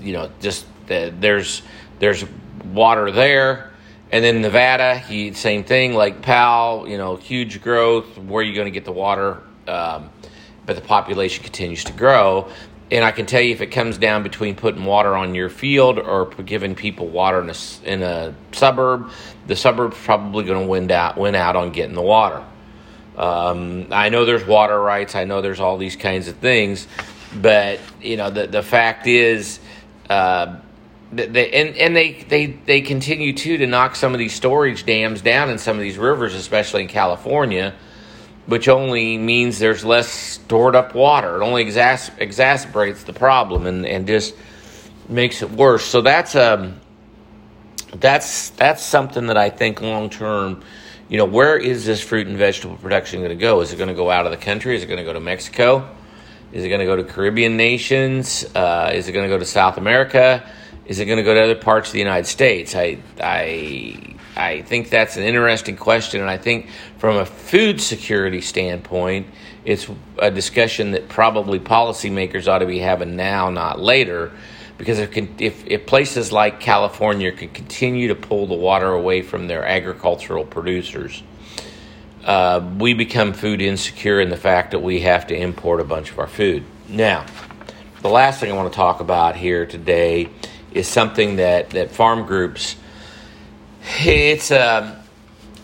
you 0.00 0.12
know, 0.12 0.30
just 0.40 0.66
the, 0.86 1.12
there's 1.18 1.62
there's 1.98 2.24
water 2.72 3.10
there. 3.10 3.71
And 4.12 4.22
then 4.22 4.42
Nevada, 4.42 4.98
he 4.98 5.32
same 5.32 5.64
thing. 5.64 5.94
Lake 5.94 6.20
Powell, 6.20 6.86
you 6.86 6.98
know, 6.98 7.16
huge 7.16 7.62
growth. 7.62 8.18
Where 8.18 8.42
are 8.42 8.46
you 8.46 8.54
going 8.54 8.66
to 8.66 8.70
get 8.70 8.84
the 8.84 8.92
water? 8.92 9.42
Um, 9.66 10.10
but 10.66 10.76
the 10.76 10.82
population 10.82 11.42
continues 11.42 11.82
to 11.84 11.92
grow. 11.92 12.50
And 12.90 13.06
I 13.06 13.10
can 13.10 13.24
tell 13.24 13.40
you, 13.40 13.52
if 13.52 13.62
it 13.62 13.68
comes 13.68 13.96
down 13.96 14.22
between 14.22 14.54
putting 14.54 14.84
water 14.84 15.16
on 15.16 15.34
your 15.34 15.48
field 15.48 15.98
or 15.98 16.26
giving 16.26 16.74
people 16.74 17.08
water 17.08 17.40
in 17.40 17.48
a, 17.48 17.54
in 17.84 18.02
a 18.02 18.34
suburb, 18.52 19.10
the 19.46 19.56
suburb's 19.56 19.96
probably 19.96 20.44
going 20.44 20.60
to 20.60 20.66
win 20.66 20.90
out 20.90 21.16
win 21.16 21.34
out 21.34 21.56
on 21.56 21.70
getting 21.70 21.94
the 21.94 22.02
water. 22.02 22.44
Um, 23.16 23.86
I 23.90 24.10
know 24.10 24.26
there's 24.26 24.44
water 24.44 24.78
rights. 24.78 25.14
I 25.14 25.24
know 25.24 25.40
there's 25.40 25.60
all 25.60 25.78
these 25.78 25.96
kinds 25.96 26.28
of 26.28 26.36
things, 26.36 26.86
but 27.34 27.80
you 28.02 28.18
know 28.18 28.28
the 28.28 28.46
the 28.46 28.62
fact 28.62 29.06
is. 29.06 29.58
Uh, 30.10 30.56
they, 31.12 31.50
and 31.50 31.76
and 31.76 31.94
they, 31.94 32.12
they 32.28 32.46
they 32.46 32.80
continue 32.80 33.34
too 33.34 33.58
to 33.58 33.66
knock 33.66 33.96
some 33.96 34.12
of 34.14 34.18
these 34.18 34.32
storage 34.32 34.86
dams 34.86 35.20
down 35.20 35.50
in 35.50 35.58
some 35.58 35.76
of 35.76 35.82
these 35.82 35.98
rivers, 35.98 36.34
especially 36.34 36.82
in 36.82 36.88
California, 36.88 37.74
which 38.46 38.68
only 38.68 39.18
means 39.18 39.58
there's 39.58 39.84
less 39.84 40.08
stored 40.08 40.74
up 40.74 40.94
water. 40.94 41.36
It 41.36 41.44
only 41.44 41.66
exas- 41.66 42.10
exacerbates 42.18 43.04
the 43.04 43.12
problem 43.12 43.66
and, 43.66 43.84
and 43.86 44.06
just 44.06 44.34
makes 45.08 45.42
it 45.42 45.50
worse. 45.50 45.84
So 45.84 46.00
that's 46.00 46.34
um 46.34 46.80
that's 47.94 48.50
that's 48.50 48.82
something 48.82 49.26
that 49.26 49.36
I 49.36 49.50
think 49.50 49.82
long 49.82 50.08
term, 50.08 50.62
you 51.10 51.18
know, 51.18 51.26
where 51.26 51.58
is 51.58 51.84
this 51.84 52.00
fruit 52.00 52.26
and 52.26 52.38
vegetable 52.38 52.76
production 52.76 53.20
going 53.20 53.36
to 53.36 53.36
go? 53.36 53.60
Is 53.60 53.72
it 53.72 53.76
going 53.76 53.88
to 53.88 53.94
go 53.94 54.10
out 54.10 54.24
of 54.24 54.32
the 54.32 54.38
country? 54.38 54.76
Is 54.76 54.82
it 54.82 54.86
going 54.86 54.98
to 54.98 55.04
go 55.04 55.12
to 55.12 55.20
Mexico? 55.20 55.88
Is 56.52 56.64
it 56.64 56.68
going 56.68 56.80
to 56.80 56.86
go 56.86 56.96
to 56.96 57.04
Caribbean 57.04 57.58
nations? 57.58 58.44
Uh, 58.54 58.92
is 58.94 59.08
it 59.08 59.12
going 59.12 59.28
to 59.28 59.34
go 59.34 59.38
to 59.38 59.44
South 59.44 59.76
America? 59.76 60.42
Is 60.86 60.98
it 60.98 61.05
going 61.05 61.19
to 61.19 61.22
go 61.22 61.34
to 61.34 61.43
other 61.43 61.55
parts 61.55 61.89
of 61.89 61.93
the 61.93 62.01
United 62.01 62.27
States? 62.27 62.74
I, 62.74 62.98
I, 63.20 64.17
I 64.36 64.62
think 64.62 64.91
that's 64.91 65.17
an 65.17 65.22
interesting 65.22 65.77
question, 65.77 66.20
and 66.20 66.29
I 66.29 66.39
think 66.39 66.69
from 66.98 67.17
a 67.17 67.24
food 67.24 67.81
security 67.81 68.41
standpoint, 68.41 69.29
it's 69.65 69.89
a 70.19 70.31
discussion 70.31 70.93
that 70.93 71.08
probably 71.08 71.60
policymakers 71.60 72.48
ought 72.48 72.58
to 72.58 72.67
be 72.67 72.81
having 72.81 73.15
now, 73.15 73.51
not 73.51 73.79
later, 73.79 74.32
because 74.77 74.98
if, 74.98 75.17
if, 75.41 75.65
if 75.67 75.86
places 75.86 76.32
like 76.32 76.58
California 76.58 77.31
can 77.31 77.51
continue 77.51 78.08
to 78.08 78.17
pull 78.17 78.48
the 78.48 78.55
water 78.55 78.89
away 78.89 79.22
from 79.22 79.46
their 79.46 79.65
agricultural 79.65 80.44
producers, 80.44 81.22
uh, 82.24 82.60
we 82.79 82.94
become 82.94 83.32
food 83.32 83.60
insecure 83.60 84.20
in 84.20 84.31
the 84.31 84.36
fact 84.36 84.72
that 84.72 84.81
we 84.81 85.01
have 85.01 85.29
to 85.29 85.36
import 85.36 85.81
a 85.81 85.84
bunch 85.84 86.10
of 86.10 86.19
our 86.19 86.27
food. 86.27 86.65
Now, 86.89 87.24
the 88.01 88.08
last 88.08 88.41
thing 88.41 88.51
I 88.51 88.56
want 88.56 88.72
to 88.72 88.77
talk 88.77 89.01
about 89.01 89.36
here 89.36 89.65
today 89.65 90.29
is 90.74 90.88
something 90.88 91.36
that, 91.36 91.70
that 91.70 91.91
farm 91.91 92.26
groups 92.26 92.76
it's 93.84 94.50
a 94.50 95.02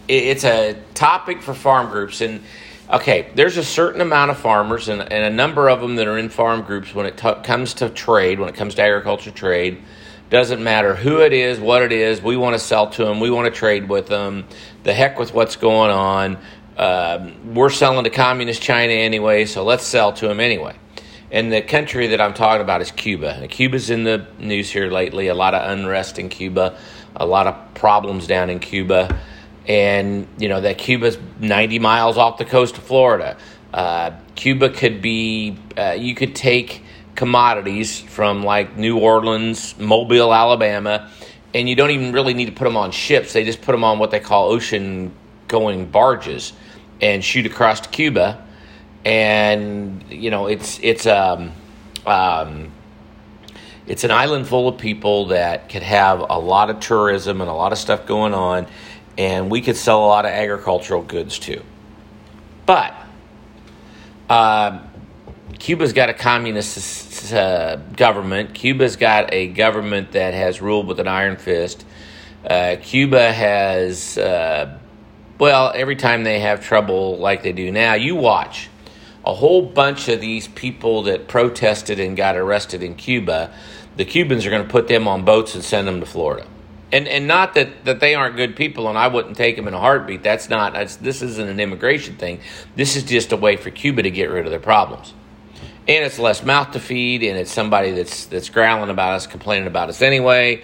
it's 0.08 0.44
a 0.44 0.74
topic 0.94 1.42
for 1.42 1.54
farm 1.54 1.90
groups. 1.90 2.20
And 2.20 2.42
okay 2.90 3.30
there's 3.34 3.58
a 3.58 3.64
certain 3.64 4.00
amount 4.00 4.30
of 4.30 4.38
farmers 4.38 4.88
and, 4.88 5.00
and 5.02 5.24
a 5.24 5.30
number 5.30 5.68
of 5.68 5.80
them 5.80 5.96
that 5.96 6.08
are 6.08 6.16
in 6.16 6.30
farm 6.30 6.62
groups 6.62 6.94
when 6.94 7.04
it 7.06 7.18
t- 7.18 7.34
comes 7.44 7.74
to 7.74 7.90
trade 7.90 8.40
when 8.40 8.48
it 8.48 8.54
comes 8.54 8.74
to 8.76 8.82
agriculture 8.82 9.30
trade. 9.30 9.82
Doesn't 10.30 10.62
matter 10.62 10.94
who 10.94 11.20
it 11.20 11.32
is 11.32 11.60
what 11.60 11.82
it 11.82 11.92
is 11.92 12.22
we 12.22 12.36
want 12.36 12.54
to 12.54 12.58
sell 12.58 12.88
to 12.90 13.04
them 13.04 13.20
we 13.20 13.30
want 13.30 13.52
to 13.52 13.56
trade 13.56 13.88
with 13.88 14.08
them 14.08 14.46
the 14.82 14.94
heck 14.94 15.18
with 15.18 15.34
what's 15.34 15.56
going 15.56 15.90
on. 15.90 16.38
Um, 16.76 17.54
we're 17.54 17.70
selling 17.70 18.04
to 18.04 18.10
communist 18.10 18.62
china 18.62 18.92
anyway 18.92 19.46
so 19.46 19.64
let's 19.64 19.84
sell 19.84 20.12
to 20.12 20.28
them 20.28 20.40
anyway 20.40 20.76
and 21.30 21.52
the 21.52 21.60
country 21.60 22.08
that 22.08 22.20
I'm 22.20 22.34
talking 22.34 22.62
about 22.62 22.80
is 22.80 22.90
Cuba. 22.90 23.46
Cuba's 23.48 23.90
in 23.90 24.04
the 24.04 24.26
news 24.38 24.70
here 24.70 24.90
lately. 24.90 25.28
A 25.28 25.34
lot 25.34 25.54
of 25.54 25.70
unrest 25.70 26.18
in 26.18 26.28
Cuba, 26.28 26.78
a 27.14 27.26
lot 27.26 27.46
of 27.46 27.74
problems 27.74 28.26
down 28.26 28.50
in 28.50 28.58
Cuba, 28.58 29.18
and 29.66 30.26
you 30.38 30.48
know 30.48 30.60
that 30.60 30.78
Cuba's 30.78 31.18
90 31.40 31.78
miles 31.78 32.16
off 32.16 32.38
the 32.38 32.44
coast 32.44 32.78
of 32.78 32.84
Florida. 32.84 33.36
Uh, 33.72 34.12
Cuba 34.34 34.70
could 34.70 35.02
be. 35.02 35.58
Uh, 35.76 35.96
you 35.98 36.14
could 36.14 36.34
take 36.34 36.82
commodities 37.14 38.00
from 38.00 38.42
like 38.42 38.76
New 38.76 38.98
Orleans, 38.98 39.76
Mobile, 39.78 40.32
Alabama, 40.32 41.10
and 41.52 41.68
you 41.68 41.74
don't 41.74 41.90
even 41.90 42.12
really 42.12 42.32
need 42.32 42.46
to 42.46 42.52
put 42.52 42.64
them 42.64 42.76
on 42.76 42.90
ships. 42.90 43.32
They 43.32 43.44
just 43.44 43.60
put 43.60 43.72
them 43.72 43.84
on 43.84 43.98
what 43.98 44.10
they 44.10 44.20
call 44.20 44.50
ocean 44.50 45.12
going 45.48 45.90
barges 45.90 46.52
and 47.00 47.24
shoot 47.24 47.44
across 47.44 47.80
to 47.80 47.88
Cuba. 47.88 48.44
And 49.04 50.04
you 50.10 50.30
know, 50.30 50.46
it's 50.46 50.78
it's 50.82 51.06
um, 51.06 51.52
um, 52.06 52.72
it's 53.86 54.04
an 54.04 54.10
island 54.10 54.46
full 54.46 54.68
of 54.68 54.78
people 54.78 55.26
that 55.28 55.68
could 55.68 55.82
have 55.82 56.20
a 56.20 56.38
lot 56.38 56.68
of 56.68 56.80
tourism 56.80 57.40
and 57.40 57.48
a 57.48 57.54
lot 57.54 57.72
of 57.72 57.78
stuff 57.78 58.06
going 58.06 58.34
on, 58.34 58.66
and 59.16 59.50
we 59.50 59.62
could 59.62 59.76
sell 59.76 60.04
a 60.04 60.06
lot 60.06 60.24
of 60.24 60.30
agricultural 60.32 61.02
goods 61.02 61.38
too. 61.38 61.62
But 62.66 62.94
uh, 64.28 64.80
Cuba's 65.58 65.92
got 65.92 66.10
a 66.10 66.14
communist 66.14 67.32
uh, 67.32 67.76
government. 67.96 68.54
Cuba's 68.54 68.96
got 68.96 69.32
a 69.32 69.48
government 69.48 70.12
that 70.12 70.34
has 70.34 70.60
ruled 70.60 70.86
with 70.86 71.00
an 71.00 71.08
iron 71.08 71.36
fist. 71.36 71.84
Uh, 72.48 72.76
Cuba 72.80 73.32
has, 73.32 74.18
uh, 74.18 74.78
well, 75.38 75.72
every 75.74 75.96
time 75.96 76.24
they 76.24 76.40
have 76.40 76.62
trouble 76.62 77.16
like 77.18 77.42
they 77.42 77.52
do 77.52 77.72
now, 77.72 77.94
you 77.94 78.14
watch 78.14 78.68
a 79.28 79.34
whole 79.34 79.62
bunch 79.62 80.08
of 80.08 80.20
these 80.20 80.48
people 80.48 81.04
that 81.04 81.28
protested 81.28 82.00
and 82.00 82.16
got 82.16 82.34
arrested 82.36 82.82
in 82.82 82.96
Cuba. 82.96 83.52
The 83.96 84.04
Cubans 84.04 84.46
are 84.46 84.50
going 84.50 84.64
to 84.64 84.68
put 84.68 84.88
them 84.88 85.06
on 85.06 85.24
boats 85.24 85.54
and 85.54 85.62
send 85.62 85.86
them 85.86 86.00
to 86.00 86.06
Florida. 86.06 86.48
And 86.90 87.06
and 87.06 87.28
not 87.28 87.52
that, 87.54 87.84
that 87.84 88.00
they 88.00 88.14
aren't 88.14 88.36
good 88.36 88.56
people, 88.56 88.88
and 88.88 88.96
I 88.96 89.08
wouldn't 89.08 89.36
take 89.36 89.56
them 89.56 89.68
in 89.68 89.74
a 89.74 89.78
heartbeat. 89.78 90.22
That's 90.22 90.48
not. 90.48 90.72
That's, 90.72 90.96
this 90.96 91.20
isn't 91.20 91.48
an 91.48 91.60
immigration 91.60 92.16
thing. 92.16 92.40
This 92.74 92.96
is 92.96 93.04
just 93.04 93.30
a 93.30 93.36
way 93.36 93.56
for 93.56 93.70
Cuba 93.70 94.02
to 94.02 94.10
get 94.10 94.30
rid 94.30 94.46
of 94.46 94.50
their 94.50 94.58
problems 94.58 95.12
and 95.88 96.04
it's 96.04 96.18
less 96.18 96.44
mouth 96.44 96.72
to 96.72 96.80
feed, 96.80 97.22
and 97.22 97.38
it's 97.38 97.50
somebody 97.50 97.92
that's 97.92 98.26
that's 98.26 98.50
growling 98.50 98.90
about 98.90 99.14
us, 99.14 99.26
complaining 99.26 99.66
about 99.66 99.88
us 99.88 100.02
anyway, 100.02 100.62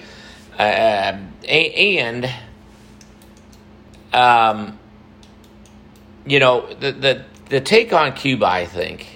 uh, 0.58 1.16
and 1.48 2.30
um, 4.12 4.78
you 6.26 6.38
know 6.38 6.72
the 6.74 6.92
the 6.92 7.24
the 7.48 7.60
take 7.60 7.92
on 7.92 8.12
Cuba, 8.14 8.46
I 8.46 8.66
think, 8.66 9.06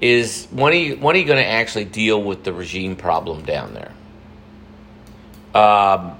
is 0.00 0.46
when 0.50 0.72
are 0.72 0.76
you 0.76 0.96
when 0.96 1.16
are 1.16 1.18
you 1.18 1.24
going 1.24 1.42
to 1.42 1.48
actually 1.48 1.84
deal 1.84 2.22
with 2.22 2.44
the 2.44 2.52
regime 2.52 2.96
problem 2.96 3.44
down 3.44 3.74
there? 3.74 3.92
Um, 5.54 6.18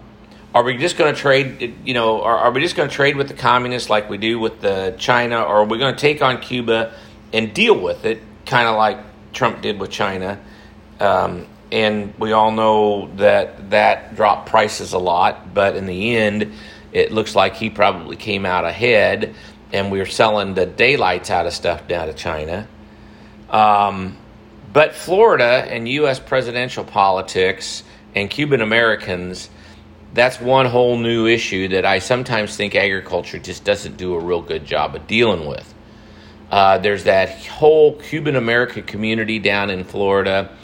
are 0.55 0.63
we 0.63 0.77
just 0.79 0.97
going 0.97 1.15
to 1.15 1.21
trade? 1.21 1.75
You 1.85 1.95
know, 1.95 2.23
are, 2.23 2.39
are 2.39 2.51
we 2.51 2.61
just 2.61 2.77
going 2.77 2.89
to 2.89 2.95
trade 2.95 3.17
with 3.17 3.29
the 3.29 3.35
communists 3.35 3.91
like 3.91 4.09
we 4.09 4.19
do 4.19 4.39
with 4.39 4.61
the 4.61 4.95
China, 4.99 5.43
or 5.43 5.57
are 5.57 5.65
we 5.65 5.79
going 5.79 5.95
to 5.95 6.01
take 6.01 6.23
on 6.23 6.41
Cuba 6.41 6.95
and 7.33 7.53
deal 7.53 7.79
with 7.79 8.05
it? 8.05 8.21
kind 8.47 8.69
of 8.69 8.77
like 8.77 8.99
Trump 9.33 9.61
did 9.61 9.79
with 9.79 9.91
China. 9.91 10.41
Um, 11.01 11.47
and 11.71 12.15
we 12.19 12.33
all 12.33 12.53
know 12.53 13.11
that 13.17 13.71
that 13.71 14.15
dropped 14.15 14.49
prices 14.49 14.93
a 14.93 14.99
lot, 14.99 15.53
but 15.53 15.77
in 15.77 15.87
the 15.87 16.17
end, 16.17 16.53
it 16.93 17.13
looks 17.13 17.35
like 17.35 17.57
he 17.57 17.69
probably 17.69 18.17
came 18.17 18.47
out 18.47 18.65
ahead, 18.65 19.35
and 19.73 19.91
we're 19.91 20.07
selling 20.07 20.55
the 20.55 20.67
daylights 20.67 21.31
out 21.31 21.47
of 21.47 21.53
stuff 21.53 21.89
down 21.89 22.07
to 22.07 22.15
China. 22.15 22.69
Um, 23.51 24.17
but 24.73 24.95
Florida 24.95 25.67
and 25.69 25.89
U.S. 25.89 26.19
presidential 26.19 26.85
politics 26.85 27.83
and 28.15 28.29
Cuban 28.29 28.61
Americans, 28.61 29.49
that's 30.15 30.41
one 30.41 30.67
whole 30.67 30.99
new 30.99 31.27
issue 31.27 31.69
that 31.69 31.85
I 31.85 31.99
sometimes 31.99 32.57
think 32.57 32.75
agriculture 32.75 33.39
just 33.39 33.65
doesn't 33.65 33.97
do 33.97 34.15
a 34.15 34.21
real 34.21 34.43
good 34.43 34.65
job 34.65 34.95
of 34.95 35.07
dealing 35.07 35.47
with. 35.47 35.75
Uh, 36.51 36.79
there's 36.79 37.05
that 37.05 37.31
whole 37.47 37.97
Cuban 37.97 38.37
American 38.37 38.85
community 38.85 39.39
down 39.39 39.71
in 39.71 39.85
Florida. 39.85 40.55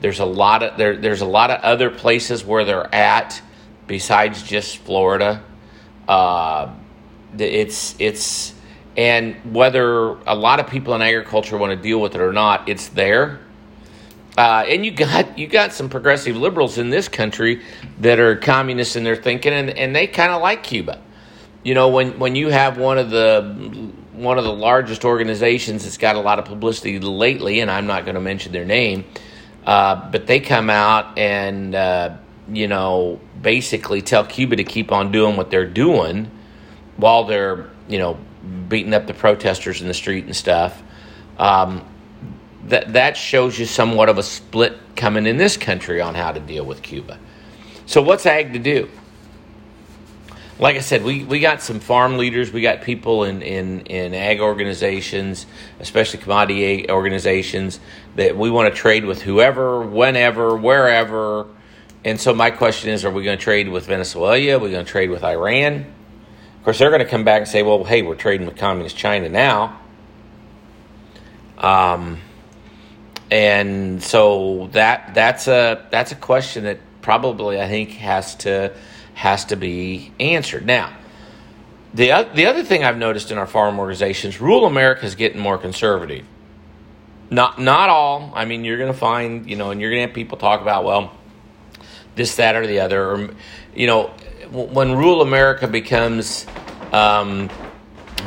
There's 0.00 0.20
a 0.20 0.24
lot 0.24 0.62
of 0.62 0.76
there, 0.76 0.96
there's 0.96 1.20
a 1.20 1.26
lot 1.26 1.50
of 1.50 1.60
other 1.62 1.90
places 1.90 2.44
where 2.44 2.64
they're 2.64 2.94
at 2.94 3.40
besides 3.86 4.42
just 4.42 4.78
Florida. 4.78 5.42
Uh, 6.06 6.72
it's 7.38 7.94
it's 7.98 8.54
and 8.96 9.36
whether 9.54 10.10
a 10.26 10.34
lot 10.34 10.60
of 10.60 10.66
people 10.66 10.94
in 10.94 11.02
agriculture 11.02 11.56
want 11.56 11.70
to 11.70 11.76
deal 11.76 12.00
with 12.00 12.14
it 12.14 12.20
or 12.20 12.32
not, 12.32 12.68
it's 12.68 12.88
there. 12.88 13.40
Uh, 14.36 14.64
and 14.66 14.84
you 14.84 14.90
got 14.90 15.38
you 15.38 15.46
got 15.46 15.72
some 15.72 15.88
progressive 15.88 16.36
liberals 16.36 16.78
in 16.78 16.90
this 16.90 17.08
country 17.08 17.62
that 18.00 18.18
are 18.18 18.36
communists 18.36 18.96
in 18.96 19.04
their 19.04 19.16
thinking, 19.16 19.52
and, 19.52 19.70
and 19.70 19.94
they 19.94 20.06
kind 20.06 20.32
of 20.32 20.40
like 20.40 20.62
Cuba. 20.62 21.00
You 21.62 21.74
know, 21.74 21.88
when 21.88 22.18
when 22.18 22.34
you 22.34 22.48
have 22.48 22.78
one 22.78 22.98
of 22.98 23.10
the 23.10 23.92
one 24.12 24.38
of 24.38 24.44
the 24.44 24.52
largest 24.52 25.04
organizations 25.04 25.84
that's 25.84 25.98
got 25.98 26.16
a 26.16 26.20
lot 26.20 26.38
of 26.38 26.44
publicity 26.44 26.98
lately, 26.98 27.60
and 27.60 27.70
I'm 27.70 27.86
not 27.86 28.04
going 28.04 28.14
to 28.14 28.20
mention 28.20 28.52
their 28.52 28.64
name, 28.64 29.04
uh, 29.66 30.10
but 30.10 30.26
they 30.26 30.40
come 30.40 30.70
out 30.70 31.18
and, 31.18 31.74
uh, 31.74 32.16
you 32.48 32.68
know, 32.68 33.20
basically 33.40 34.02
tell 34.02 34.24
Cuba 34.24 34.56
to 34.56 34.64
keep 34.64 34.92
on 34.92 35.12
doing 35.12 35.36
what 35.36 35.50
they're 35.50 35.66
doing 35.66 36.30
while 36.96 37.24
they're, 37.24 37.70
you 37.88 37.98
know, 37.98 38.18
beating 38.68 38.94
up 38.94 39.06
the 39.06 39.14
protesters 39.14 39.80
in 39.80 39.88
the 39.88 39.94
street 39.94 40.24
and 40.24 40.34
stuff. 40.34 40.82
Um, 41.38 41.86
that, 42.64 42.92
that 42.92 43.16
shows 43.16 43.58
you 43.58 43.66
somewhat 43.66 44.08
of 44.08 44.18
a 44.18 44.22
split 44.22 44.78
coming 44.94 45.26
in 45.26 45.36
this 45.36 45.56
country 45.56 46.00
on 46.00 46.14
how 46.14 46.32
to 46.32 46.40
deal 46.40 46.64
with 46.64 46.82
Cuba. 46.82 47.18
So, 47.86 48.02
what's 48.02 48.24
AG 48.24 48.52
to 48.52 48.58
do? 48.58 48.88
like 50.62 50.76
I 50.76 50.80
said, 50.80 51.02
we, 51.02 51.24
we 51.24 51.40
got 51.40 51.60
some 51.60 51.80
farm 51.80 52.18
leaders, 52.18 52.52
we 52.52 52.60
got 52.60 52.82
people 52.82 53.24
in, 53.24 53.42
in, 53.42 53.80
in 53.80 54.14
ag 54.14 54.40
organizations, 54.40 55.46
especially 55.80 56.20
commodity 56.20 56.88
organizations, 56.88 57.80
that 58.14 58.36
we 58.36 58.48
want 58.48 58.72
to 58.72 58.80
trade 58.80 59.04
with 59.04 59.22
whoever, 59.22 59.80
whenever, 59.80 60.56
wherever. 60.56 61.48
And 62.04 62.20
so 62.20 62.32
my 62.32 62.52
question 62.52 62.90
is, 62.90 63.04
are 63.04 63.10
we 63.10 63.24
going 63.24 63.36
to 63.36 63.42
trade 63.42 63.68
with 63.68 63.86
Venezuela? 63.86 64.36
Are 64.36 64.58
we 64.60 64.70
going 64.70 64.84
to 64.84 64.90
trade 64.90 65.10
with 65.10 65.24
Iran? 65.24 65.92
Of 66.62 66.64
course, 66.66 66.78
they're 66.78 66.90
going 66.90 67.00
to 67.00 67.08
come 67.08 67.24
back 67.24 67.40
and 67.40 67.48
say, 67.48 67.64
well, 67.64 67.82
hey, 67.82 68.02
we're 68.02 68.14
trading 68.14 68.46
with 68.46 68.56
communist 68.56 68.96
China 68.96 69.28
now. 69.28 69.80
Um, 71.58 72.18
and 73.32 74.00
so 74.00 74.68
that 74.70 75.12
that's 75.12 75.48
a 75.48 75.84
that's 75.90 76.12
a 76.12 76.14
question 76.14 76.62
that 76.62 76.78
probably 77.00 77.60
I 77.60 77.66
think 77.66 77.90
has 77.94 78.36
to 78.36 78.72
has 79.14 79.44
to 79.46 79.56
be 79.56 80.12
answered. 80.20 80.64
Now, 80.64 80.96
the, 81.94 82.28
the 82.32 82.46
other 82.46 82.62
thing 82.62 82.84
I've 82.84 82.96
noticed 82.96 83.32
in 83.32 83.38
our 83.38 83.46
farm 83.48 83.80
organizations, 83.80 84.40
rural 84.40 84.64
America 84.64 85.04
is 85.04 85.16
getting 85.16 85.40
more 85.40 85.58
conservative. 85.58 86.24
Not, 87.28 87.58
not 87.58 87.90
all. 87.90 88.30
I 88.36 88.44
mean, 88.44 88.64
you're 88.64 88.78
going 88.78 88.92
to 88.92 88.98
find, 88.98 89.50
you 89.50 89.56
know, 89.56 89.72
and 89.72 89.80
you're 89.80 89.90
going 89.90 90.02
to 90.02 90.06
have 90.06 90.14
people 90.14 90.38
talk 90.38 90.60
about, 90.60 90.84
well, 90.84 91.12
this, 92.14 92.36
that, 92.36 92.54
or 92.54 92.66
the 92.68 92.80
other. 92.80 93.04
Or, 93.04 93.30
you 93.74 93.86
know, 93.86 94.14
when 94.52 94.92
rural 94.96 95.22
America 95.22 95.66
becomes 95.66 96.46
um, 96.92 97.48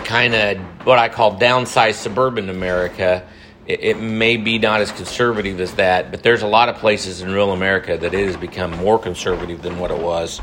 kind 0.04 0.34
of 0.34 0.58
what 0.86 1.00
I 1.00 1.10
call 1.10 1.38
downsized 1.40 1.96
suburban 1.96 2.50
America, 2.50 3.28
it, 3.68 3.80
it, 3.82 4.00
may 4.00 4.38
be 4.38 4.60
not 4.60 4.82
as 4.82 4.92
conservative 4.92 5.60
as 5.60 5.74
that, 5.76 6.12
but 6.12 6.24
there's 6.24 6.42
a 6.42 6.48
lot 6.48 6.70
of 6.70 6.78
places 6.78 7.22
in 7.22 7.32
rural 7.32 7.52
America 7.52 7.98
that 7.98 8.14
it 8.14 8.26
has 8.26 8.38
become 8.38 8.72
more 8.72 9.00
conservative 9.00 9.62
than 9.62 9.80
what 9.80 9.92
it 9.92 10.00
was 10.00 10.42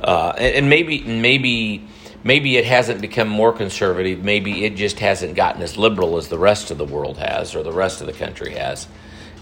uh, 0.00 0.32
and, 0.38 0.54
and 0.54 0.70
maybe 0.70 1.02
maybe 1.02 1.86
maybe 2.24 2.56
it 2.56 2.64
hasn't 2.64 3.00
become 3.00 3.28
more 3.28 3.52
conservative. 3.52 4.22
Maybe 4.22 4.64
it 4.64 4.76
just 4.76 4.98
hasn't 5.00 5.34
gotten 5.34 5.62
as 5.62 5.76
liberal 5.76 6.16
as 6.16 6.28
the 6.28 6.38
rest 6.38 6.70
of 6.70 6.78
the 6.78 6.84
world 6.84 7.18
has 7.18 7.54
or 7.54 7.62
the 7.62 7.72
rest 7.72 8.00
of 8.00 8.06
the 8.06 8.12
country 8.12 8.54
has, 8.54 8.86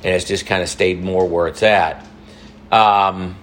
and 0.03 0.15
it's 0.15 0.25
just 0.25 0.47
kind 0.47 0.63
of 0.63 0.69
stayed 0.69 1.03
more 1.03 1.27
where 1.29 1.47
it's 1.47 1.63
at. 1.63 2.07
Um, 2.73 3.37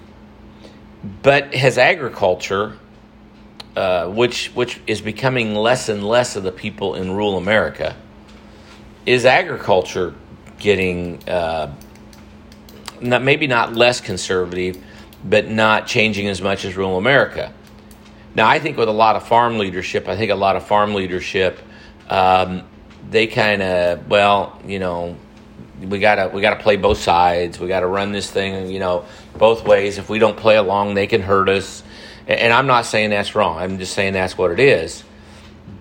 but 1.22 1.54
has 1.54 1.78
agriculture, 1.78 2.78
uh, 3.76 4.08
which 4.08 4.48
which 4.54 4.80
is 4.86 5.00
becoming 5.00 5.54
less 5.54 5.88
and 5.88 6.06
less 6.06 6.36
of 6.36 6.42
the 6.42 6.52
people 6.52 6.94
in 6.94 7.10
rural 7.10 7.36
America, 7.36 7.96
is 9.04 9.26
agriculture 9.26 10.14
getting 10.58 11.26
uh, 11.28 11.74
not, 13.00 13.22
maybe 13.22 13.46
not 13.46 13.74
less 13.74 14.00
conservative, 14.00 14.82
but 15.24 15.48
not 15.48 15.86
changing 15.86 16.28
as 16.28 16.40
much 16.40 16.64
as 16.64 16.76
rural 16.76 16.96
America. 16.96 17.52
Now, 18.34 18.48
I 18.48 18.58
think 18.58 18.76
with 18.76 18.88
a 18.88 18.92
lot 18.92 19.16
of 19.16 19.26
farm 19.26 19.58
leadership, 19.58 20.08
I 20.08 20.16
think 20.16 20.30
a 20.30 20.36
lot 20.36 20.56
of 20.56 20.66
farm 20.66 20.94
leadership, 20.94 21.58
um, 22.08 22.64
they 23.08 23.26
kind 23.26 23.62
of, 23.62 24.08
well, 24.08 24.60
you 24.66 24.78
know, 24.78 25.16
we 25.80 25.98
gotta 25.98 26.30
we 26.32 26.40
gotta 26.40 26.62
play 26.62 26.76
both 26.76 26.98
sides. 26.98 27.58
We 27.58 27.68
gotta 27.68 27.86
run 27.86 28.12
this 28.12 28.30
thing, 28.30 28.70
you 28.70 28.78
know, 28.78 29.04
both 29.36 29.64
ways. 29.64 29.98
If 29.98 30.08
we 30.08 30.18
don't 30.18 30.36
play 30.36 30.56
along, 30.56 30.94
they 30.94 31.06
can 31.06 31.22
hurt 31.22 31.48
us. 31.48 31.82
And 32.26 32.52
I'm 32.52 32.66
not 32.66 32.86
saying 32.86 33.10
that's 33.10 33.34
wrong. 33.34 33.58
I'm 33.58 33.78
just 33.78 33.92
saying 33.92 34.14
that's 34.14 34.38
what 34.38 34.50
it 34.50 34.60
is. 34.60 35.04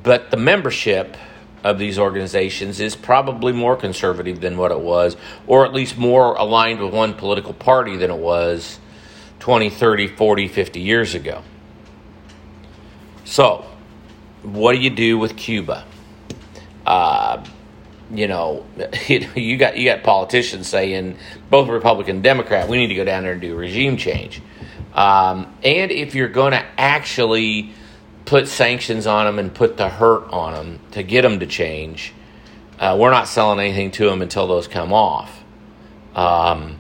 But 0.03 0.31
the 0.31 0.37
membership 0.37 1.15
of 1.63 1.79
these 1.79 1.97
organizations 1.97 2.79
is 2.81 2.95
probably 2.95 3.53
more 3.53 3.77
conservative 3.77 4.41
than 4.41 4.57
what 4.57 4.71
it 4.71 4.79
was, 4.79 5.15
or 5.47 5.65
at 5.65 5.73
least 5.73 5.97
more 5.97 6.35
aligned 6.35 6.81
with 6.81 6.93
one 6.93 7.13
political 7.13 7.53
party 7.53 7.95
than 7.95 8.11
it 8.11 8.17
was 8.17 8.79
20, 9.39 9.69
30, 9.69 10.07
40, 10.07 10.47
50 10.49 10.79
years 10.81 11.15
ago. 11.15 11.41
So, 13.23 13.65
what 14.41 14.73
do 14.73 14.79
you 14.79 14.89
do 14.89 15.17
with 15.17 15.37
Cuba? 15.37 15.85
Uh, 16.85 17.45
you 18.13 18.27
know, 18.27 18.65
you 19.35 19.57
got 19.57 19.77
you 19.77 19.85
got 19.85 20.03
politicians 20.03 20.67
saying 20.67 21.17
both 21.49 21.69
Republican 21.69 22.17
and 22.17 22.23
Democrat, 22.23 22.67
we 22.67 22.77
need 22.77 22.87
to 22.87 22.95
go 22.95 23.05
down 23.05 23.23
there 23.23 23.33
and 23.33 23.41
do 23.41 23.55
regime 23.55 23.97
change. 23.97 24.41
Um, 24.93 25.55
and 25.63 25.91
if 25.91 26.13
you're 26.13 26.27
going 26.27 26.51
to 26.51 26.63
actually 26.77 27.71
put 28.25 28.47
sanctions 28.47 29.07
on 29.07 29.25
them 29.25 29.39
and 29.39 29.53
put 29.53 29.77
the 29.77 29.89
hurt 29.89 30.29
on 30.29 30.53
them 30.53 30.79
to 30.91 31.03
get 31.03 31.23
them 31.23 31.39
to 31.39 31.47
change, 31.47 32.13
uh, 32.79 32.95
we're 32.99 33.11
not 33.11 33.27
selling 33.27 33.59
anything 33.59 33.91
to 33.91 34.05
them 34.09 34.21
until 34.21 34.47
those 34.47 34.67
come 34.67 34.93
off. 34.93 35.43
Um, 36.15 36.77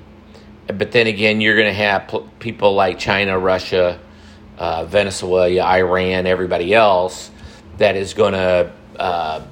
but 0.67 0.91
then 0.91 1.07
again, 1.07 1.41
you're 1.41 1.55
going 1.55 1.67
to 1.67 1.73
have 1.73 2.07
p- 2.07 2.25
people 2.39 2.73
like 2.73 2.99
China, 2.99 3.37
Russia, 3.37 3.99
uh, 4.57 4.85
Venezuela, 4.85 5.61
Iran, 5.61 6.25
everybody 6.25 6.73
else 6.73 7.31
that 7.77 7.95
is 7.95 8.13
going 8.13 8.33
to, 8.33 8.71
uh, 8.97 9.45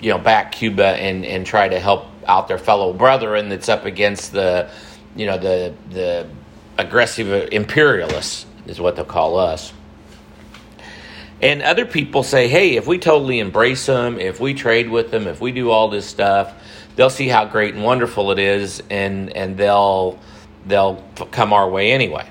you 0.00 0.10
know, 0.10 0.18
back 0.18 0.52
Cuba 0.52 0.86
and, 0.86 1.24
and 1.24 1.44
try 1.46 1.68
to 1.68 1.80
help 1.80 2.06
out 2.26 2.48
their 2.48 2.58
fellow 2.58 2.92
brethren 2.92 3.48
that's 3.48 3.68
up 3.68 3.84
against 3.84 4.32
the, 4.32 4.70
you 5.16 5.26
know, 5.26 5.38
the 5.38 5.74
the 5.90 6.28
aggressive 6.76 7.52
imperialists 7.52 8.46
is 8.66 8.80
what 8.80 8.96
they'll 8.96 9.04
call 9.04 9.38
us. 9.38 9.72
And 11.40 11.62
other 11.62 11.86
people 11.86 12.22
say, 12.22 12.48
hey, 12.48 12.76
if 12.76 12.86
we 12.86 12.98
totally 12.98 13.38
embrace 13.38 13.86
them, 13.86 14.18
if 14.18 14.40
we 14.40 14.54
trade 14.54 14.90
with 14.90 15.10
them, 15.10 15.26
if 15.26 15.40
we 15.40 15.52
do 15.52 15.70
all 15.70 15.88
this 15.88 16.04
stuff, 16.06 16.52
they'll 16.96 17.10
see 17.10 17.28
how 17.28 17.44
great 17.44 17.74
and 17.74 17.84
wonderful 17.84 18.32
it 18.32 18.38
is, 18.38 18.82
and 18.90 19.34
and 19.36 19.56
they'll 19.56 20.18
they'll 20.66 20.96
come 21.30 21.52
our 21.52 21.68
way 21.68 21.92
anyway. 21.92 22.28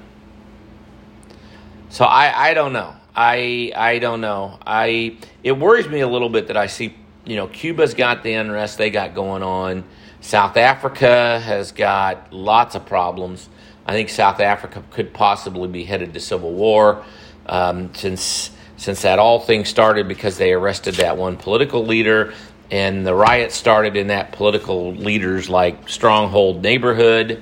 So 1.89 2.05
I 2.05 2.49
I 2.49 2.53
don't 2.53 2.73
know. 2.73 2.93
I 3.15 3.71
I 3.75 3.99
don't 3.99 4.21
know. 4.21 4.59
I 4.65 5.17
it 5.43 5.53
worries 5.53 5.87
me 5.87 6.01
a 6.01 6.07
little 6.07 6.29
bit 6.29 6.47
that 6.47 6.57
I 6.57 6.67
see 6.67 6.93
you 7.27 7.35
know 7.35 7.47
Cuba's 7.47 7.93
got 7.93 8.23
the 8.23 8.33
unrest 8.33 8.77
they 8.77 8.89
got 8.89 9.13
going 9.13 9.43
on. 9.43 9.83
South 10.21 10.57
Africa 10.57 11.39
has 11.39 11.71
got 11.71 12.33
lots 12.33 12.75
of 12.75 12.85
problems. 12.85 13.49
I 13.85 13.93
think 13.93 14.09
South 14.09 14.39
Africa 14.39 14.83
could 14.91 15.13
possibly 15.13 15.67
be 15.67 15.83
headed 15.83 16.13
to 16.13 16.19
civil 16.19 16.53
war 16.53 17.03
um, 17.45 17.93
since 17.93 18.51
since 18.77 19.01
that 19.01 19.19
all 19.19 19.39
thing 19.39 19.65
started 19.65 20.07
because 20.07 20.37
they 20.37 20.53
arrested 20.53 20.95
that 20.95 21.17
one 21.17 21.35
political 21.35 21.85
leader 21.85 22.33
and 22.69 23.05
the 23.05 23.13
riot 23.13 23.51
started 23.51 23.95
in 23.95 24.07
that 24.07 24.31
political 24.31 24.93
leader's 24.93 25.49
like 25.49 25.89
stronghold 25.89 26.61
neighborhood. 26.61 27.41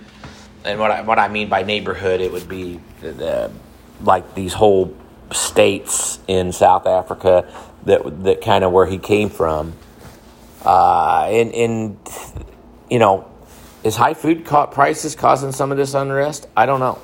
And 0.63 0.80
what 0.80 0.92
I, 0.92 1.01
what 1.01 1.20
I 1.20 1.27
mean 1.27 1.50
by 1.50 1.63
neighborhood, 1.63 2.22
it 2.22 2.32
would 2.32 2.48
be 2.48 2.80
the, 3.01 3.12
the, 3.12 3.51
like 4.01 4.34
these 4.36 4.54
whole 4.54 4.96
states 5.36 6.20
in 6.27 6.51
South 6.51 6.88
Africa 6.88 7.48
that 7.84 8.24
that 8.24 8.42
kind 8.42 8.63
of 8.63 8.72
where 8.72 8.86
he 8.86 8.98
came 8.98 9.30
from. 9.30 9.74
Uh, 10.63 11.27
and 11.30 11.54
and 11.54 11.98
you 12.89 13.00
know, 13.00 13.30
is 13.84 13.96
high 13.96 14.13
food 14.13 14.46
prices 14.46 15.15
causing 15.15 15.51
some 15.51 15.72
of 15.72 15.77
this 15.77 15.94
unrest? 15.94 16.48
I 16.56 16.65
don't 16.65 16.80
know. 16.80 17.00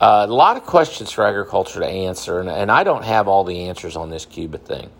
Uh, 0.00 0.26
a 0.28 0.32
lot 0.32 0.56
of 0.56 0.64
questions 0.64 1.10
for 1.12 1.24
agriculture 1.24 1.80
to 1.80 1.86
answer, 1.86 2.40
and, 2.40 2.50
and, 2.50 2.70
I 2.70 2.84
don't 2.84 3.04
have 3.04 3.26
all 3.28 3.44
the 3.44 3.68
answers 3.68 3.96
on 3.96 4.10
this 4.10 4.26
Cuba 4.26 4.58
thing. 4.58 4.90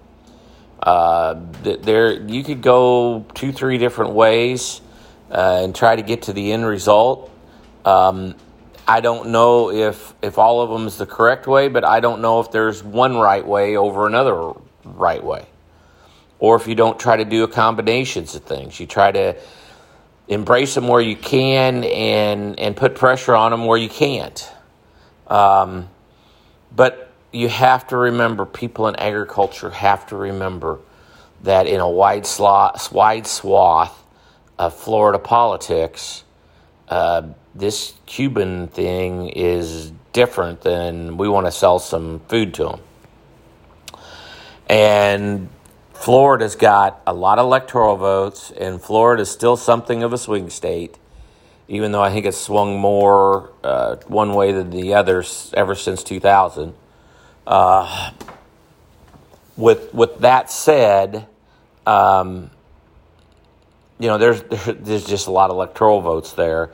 Uh, 0.80 1.34
there, 1.62 2.12
you 2.22 2.44
could 2.44 2.62
go 2.62 3.26
two, 3.34 3.52
three 3.52 3.76
different 3.76 4.12
ways 4.12 4.80
uh, 5.30 5.60
and 5.62 5.74
try 5.74 5.96
to 5.96 6.02
get 6.02 6.22
to 6.22 6.32
the 6.32 6.52
end 6.52 6.64
result. 6.64 7.30
Um, 7.84 8.34
I 8.86 9.00
don't 9.00 9.30
know 9.30 9.70
if 9.70 10.14
if 10.22 10.38
all 10.38 10.60
of 10.60 10.70
them 10.70 10.86
is 10.86 10.98
the 10.98 11.06
correct 11.06 11.46
way, 11.46 11.68
but 11.68 11.84
I 11.84 12.00
don't 12.00 12.20
know 12.20 12.40
if 12.40 12.50
there's 12.50 12.82
one 12.82 13.16
right 13.16 13.46
way 13.46 13.76
over 13.76 14.06
another 14.06 14.52
right 14.84 15.22
way, 15.22 15.46
or 16.38 16.56
if 16.56 16.66
you 16.66 16.74
don't 16.74 16.98
try 16.98 17.16
to 17.16 17.24
do 17.24 17.44
a 17.44 17.48
combinations 17.48 18.34
of 18.34 18.44
things. 18.44 18.78
You 18.78 18.86
try 18.86 19.10
to 19.12 19.36
embrace 20.28 20.74
them 20.74 20.88
where 20.88 21.00
you 21.00 21.16
can 21.16 21.84
and 21.84 22.58
and 22.58 22.76
put 22.76 22.94
pressure 22.94 23.34
on 23.34 23.50
them 23.50 23.66
where 23.66 23.78
you 23.78 23.88
can't. 23.88 24.50
Um, 25.26 25.88
but 26.74 27.10
you 27.32 27.48
have 27.48 27.86
to 27.88 27.96
remember, 27.96 28.46
people 28.46 28.86
in 28.88 28.96
agriculture 28.96 29.70
have 29.70 30.06
to 30.06 30.16
remember 30.16 30.78
that 31.42 31.66
in 31.66 31.80
a 31.80 31.88
wide, 31.88 32.26
slot, 32.26 32.88
wide 32.92 33.26
swath 33.26 34.04
of 34.58 34.74
Florida 34.74 35.18
politics, 35.18 36.22
uh, 36.88 37.22
this 37.54 37.94
Cuban 38.06 38.68
thing 38.68 39.28
is 39.28 39.92
different 40.12 40.62
than 40.62 41.16
we 41.16 41.28
want 41.28 41.46
to 41.46 41.52
sell 41.52 41.78
some 41.78 42.20
food 42.28 42.54
to 42.54 42.64
them. 42.64 42.80
And 44.68 45.48
Florida's 45.92 46.56
got 46.56 47.00
a 47.06 47.12
lot 47.14 47.38
of 47.38 47.44
electoral 47.44 47.96
votes, 47.96 48.50
and 48.50 48.80
Florida's 48.80 49.30
still 49.30 49.56
something 49.56 50.02
of 50.02 50.12
a 50.12 50.18
swing 50.18 50.50
state 50.50 50.98
even 51.68 51.92
though 51.92 52.02
I 52.02 52.12
think 52.12 52.26
it's 52.26 52.36
swung 52.36 52.78
more 52.78 53.52
uh, 53.62 53.96
one 54.06 54.34
way 54.34 54.52
than 54.52 54.70
the 54.70 54.94
others 54.94 55.52
ever 55.56 55.74
since 55.74 56.04
2000. 56.04 56.74
Uh, 57.46 58.10
with 59.56 59.92
with 59.94 60.18
that 60.18 60.50
said, 60.50 61.26
um, 61.86 62.50
you 63.98 64.08
know, 64.08 64.18
there's 64.18 64.42
there's 64.66 65.06
just 65.06 65.26
a 65.26 65.30
lot 65.30 65.50
of 65.50 65.56
electoral 65.56 66.00
votes 66.00 66.32
there, 66.32 66.70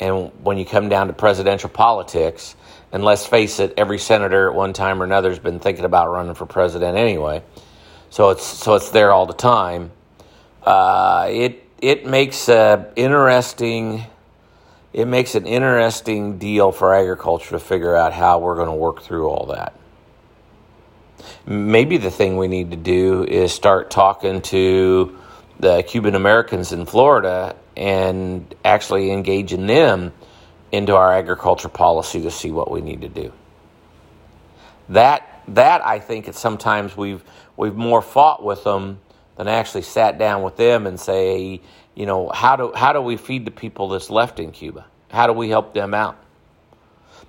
and 0.00 0.30
when 0.42 0.58
you 0.58 0.64
come 0.64 0.88
down 0.88 1.06
to 1.08 1.12
presidential 1.12 1.68
politics, 1.68 2.54
and 2.92 3.04
let's 3.04 3.26
face 3.26 3.60
it, 3.60 3.74
every 3.76 3.98
senator 3.98 4.48
at 4.48 4.54
one 4.54 4.72
time 4.72 5.00
or 5.00 5.04
another 5.04 5.28
has 5.30 5.38
been 5.38 5.60
thinking 5.60 5.84
about 5.84 6.10
running 6.10 6.34
for 6.34 6.46
president 6.46 6.96
anyway, 6.96 7.42
so 8.10 8.30
it's 8.30 8.44
so 8.44 8.74
it's 8.74 8.90
there 8.90 9.12
all 9.12 9.26
the 9.26 9.34
time. 9.34 9.90
Uh, 10.62 11.28
it 11.30 11.64
it 11.80 12.06
makes 12.06 12.48
a 12.48 12.92
interesting 12.96 14.04
it 14.94 15.06
makes 15.06 15.34
an 15.34 15.44
interesting 15.44 16.38
deal 16.38 16.70
for 16.70 16.94
agriculture 16.94 17.50
to 17.50 17.58
figure 17.58 17.96
out 17.96 18.12
how 18.12 18.38
we're 18.38 18.54
going 18.54 18.68
to 18.68 18.74
work 18.74 19.02
through 19.02 19.28
all 19.28 19.46
that. 19.46 19.74
Maybe 21.46 21.96
the 21.96 22.12
thing 22.12 22.36
we 22.36 22.46
need 22.46 22.70
to 22.70 22.76
do 22.76 23.24
is 23.24 23.52
start 23.52 23.90
talking 23.90 24.40
to 24.42 25.18
the 25.58 25.82
Cuban 25.82 26.14
Americans 26.14 26.72
in 26.72 26.86
Florida 26.86 27.56
and 27.76 28.54
actually 28.64 29.10
engaging 29.10 29.66
them 29.66 30.12
into 30.72 30.94
our 30.96 31.12
agriculture 31.12 31.68
policy 31.68 32.22
to 32.22 32.30
see 32.30 32.50
what 32.50 32.70
we 32.70 32.80
need 32.80 33.02
to 33.02 33.08
do. 33.08 33.32
That 34.88 35.42
that 35.48 35.84
I 35.86 36.00
think 36.00 36.28
it's 36.28 36.40
sometimes 36.40 36.96
we've 36.96 37.22
we've 37.56 37.74
more 37.74 38.02
fought 38.02 38.42
with 38.42 38.64
them 38.64 39.00
than 39.36 39.48
actually 39.48 39.82
sat 39.82 40.18
down 40.18 40.42
with 40.42 40.56
them 40.56 40.86
and 40.86 40.98
say, 40.98 41.60
you 41.94 42.06
know, 42.06 42.28
how 42.28 42.56
do 42.56 42.72
how 42.74 42.92
do 42.92 43.00
we 43.00 43.16
feed 43.16 43.44
the 43.44 43.50
people 43.50 43.88
that's 43.88 44.10
left 44.10 44.40
in 44.40 44.50
Cuba? 44.52 44.84
How 45.10 45.26
do 45.26 45.32
we 45.32 45.48
help 45.48 45.74
them 45.74 45.94
out? 45.94 46.18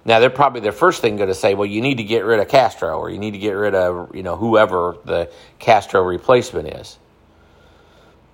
Now 0.04 0.20
they're 0.20 0.30
probably 0.30 0.62
their 0.62 0.72
first 0.72 1.02
thing 1.02 1.18
going 1.18 1.30
to 1.30 1.36
say, 1.36 1.56
well, 1.56 1.66
you 1.66 1.82
need 1.82 1.98
to 1.98 2.04
get 2.04 2.26
rid 2.26 2.40
of 2.40 2.48
Castro, 2.48 2.98
or 2.98 3.10
you 3.10 3.18
need 3.18 3.32
to 3.32 3.40
get 3.40 3.52
rid 3.54 3.76
of 3.76 4.16
you 4.16 4.24
know 4.24 4.36
whoever 4.36 4.98
the 5.06 5.32
Castro 5.60 6.02
replacement 6.02 6.68
is. 6.68 6.98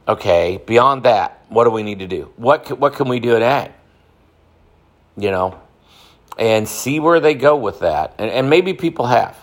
Okay, 0.08 0.62
beyond 0.66 1.04
that, 1.04 1.46
what 1.50 1.66
do 1.66 1.70
we 1.70 1.84
need 1.84 2.00
to 2.00 2.08
do? 2.08 2.32
What 2.36 2.78
what 2.80 2.94
can 2.94 3.08
we 3.08 3.20
do 3.20 3.38
ag? 3.38 3.72
You 5.18 5.32
know, 5.32 5.60
and 6.38 6.68
see 6.68 7.00
where 7.00 7.20
they 7.20 7.34
go 7.34 7.56
with 7.56 7.80
that, 7.82 8.16
and, 8.18 8.32
and 8.32 8.50
maybe 8.50 8.74
people 8.74 9.06
have. 9.08 9.38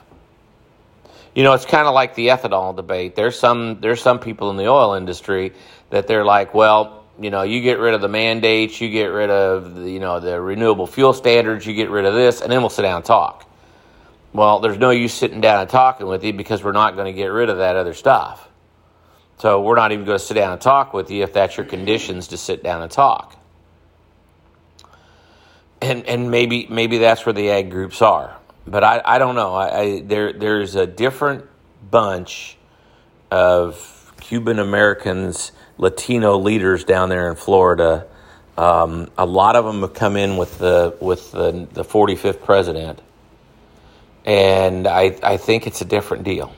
You 1.34 1.44
know, 1.44 1.52
it's 1.52 1.66
kind 1.66 1.86
of 1.86 1.94
like 1.94 2.16
the 2.16 2.28
ethanol 2.28 2.74
debate. 2.74 3.14
There's 3.14 3.38
some 3.38 3.80
there's 3.80 4.02
some 4.02 4.18
people 4.18 4.50
in 4.50 4.56
the 4.56 4.66
oil 4.66 4.94
industry 4.94 5.52
that 5.90 6.08
they're 6.08 6.24
like, 6.24 6.54
well, 6.54 7.04
you 7.20 7.30
know, 7.30 7.42
you 7.42 7.60
get 7.60 7.78
rid 7.78 7.94
of 7.94 8.00
the 8.00 8.08
mandates, 8.08 8.80
you 8.80 8.90
get 8.90 9.06
rid 9.06 9.30
of 9.30 9.76
the, 9.76 9.90
you 9.90 10.00
know 10.00 10.18
the 10.18 10.40
renewable 10.40 10.86
fuel 10.86 11.12
standards, 11.12 11.66
you 11.66 11.74
get 11.74 11.90
rid 11.90 12.04
of 12.04 12.14
this, 12.14 12.40
and 12.40 12.50
then 12.50 12.60
we'll 12.60 12.70
sit 12.70 12.82
down 12.82 12.96
and 12.96 13.04
talk. 13.04 13.48
Well, 14.32 14.60
there's 14.60 14.78
no 14.78 14.90
use 14.90 15.14
sitting 15.14 15.40
down 15.40 15.60
and 15.60 15.70
talking 15.70 16.06
with 16.06 16.24
you 16.24 16.32
because 16.32 16.62
we're 16.62 16.72
not 16.72 16.96
going 16.96 17.06
to 17.06 17.16
get 17.16 17.26
rid 17.26 17.48
of 17.48 17.58
that 17.58 17.76
other 17.76 17.94
stuff. 17.94 18.48
So 19.38 19.60
we're 19.60 19.76
not 19.76 19.92
even 19.92 20.04
going 20.04 20.18
to 20.18 20.24
sit 20.24 20.34
down 20.34 20.52
and 20.52 20.60
talk 20.60 20.92
with 20.92 21.10
you 21.10 21.22
if 21.22 21.32
that's 21.32 21.56
your 21.56 21.66
conditions 21.66 22.28
to 22.28 22.36
sit 22.36 22.62
down 22.62 22.82
and 22.82 22.90
talk. 22.90 23.36
And 25.80 26.04
and 26.06 26.30
maybe 26.30 26.66
maybe 26.68 26.98
that's 26.98 27.24
where 27.24 27.32
the 27.32 27.50
ag 27.50 27.70
groups 27.70 28.02
are, 28.02 28.36
but 28.66 28.82
I, 28.82 29.00
I 29.04 29.18
don't 29.18 29.36
know. 29.36 29.54
I, 29.54 29.80
I 29.80 30.00
there 30.00 30.32
there's 30.32 30.74
a 30.74 30.88
different 30.88 31.46
bunch 31.88 32.56
of 33.30 34.12
Cuban 34.20 34.58
Americans 34.58 35.52
Latino 35.76 36.36
leaders 36.36 36.82
down 36.82 37.10
there 37.10 37.30
in 37.30 37.36
Florida. 37.36 38.08
Um, 38.56 39.08
a 39.16 39.24
lot 39.24 39.54
of 39.54 39.64
them 39.64 39.82
have 39.82 39.94
come 39.94 40.16
in 40.16 40.36
with 40.36 40.58
the 40.58 40.96
with 41.00 41.30
the, 41.30 41.68
the 41.72 41.84
45th 41.84 42.42
president, 42.42 43.00
and 44.24 44.88
I 44.88 45.16
I 45.22 45.36
think 45.36 45.68
it's 45.68 45.80
a 45.80 45.84
different 45.84 46.24
deal. 46.24 46.52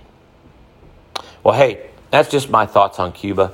Well, 1.44 1.54
hey, 1.54 1.89
that's 2.10 2.28
just 2.30 2.50
my 2.50 2.66
thoughts 2.66 2.98
on 2.98 3.12
Cuba, 3.12 3.52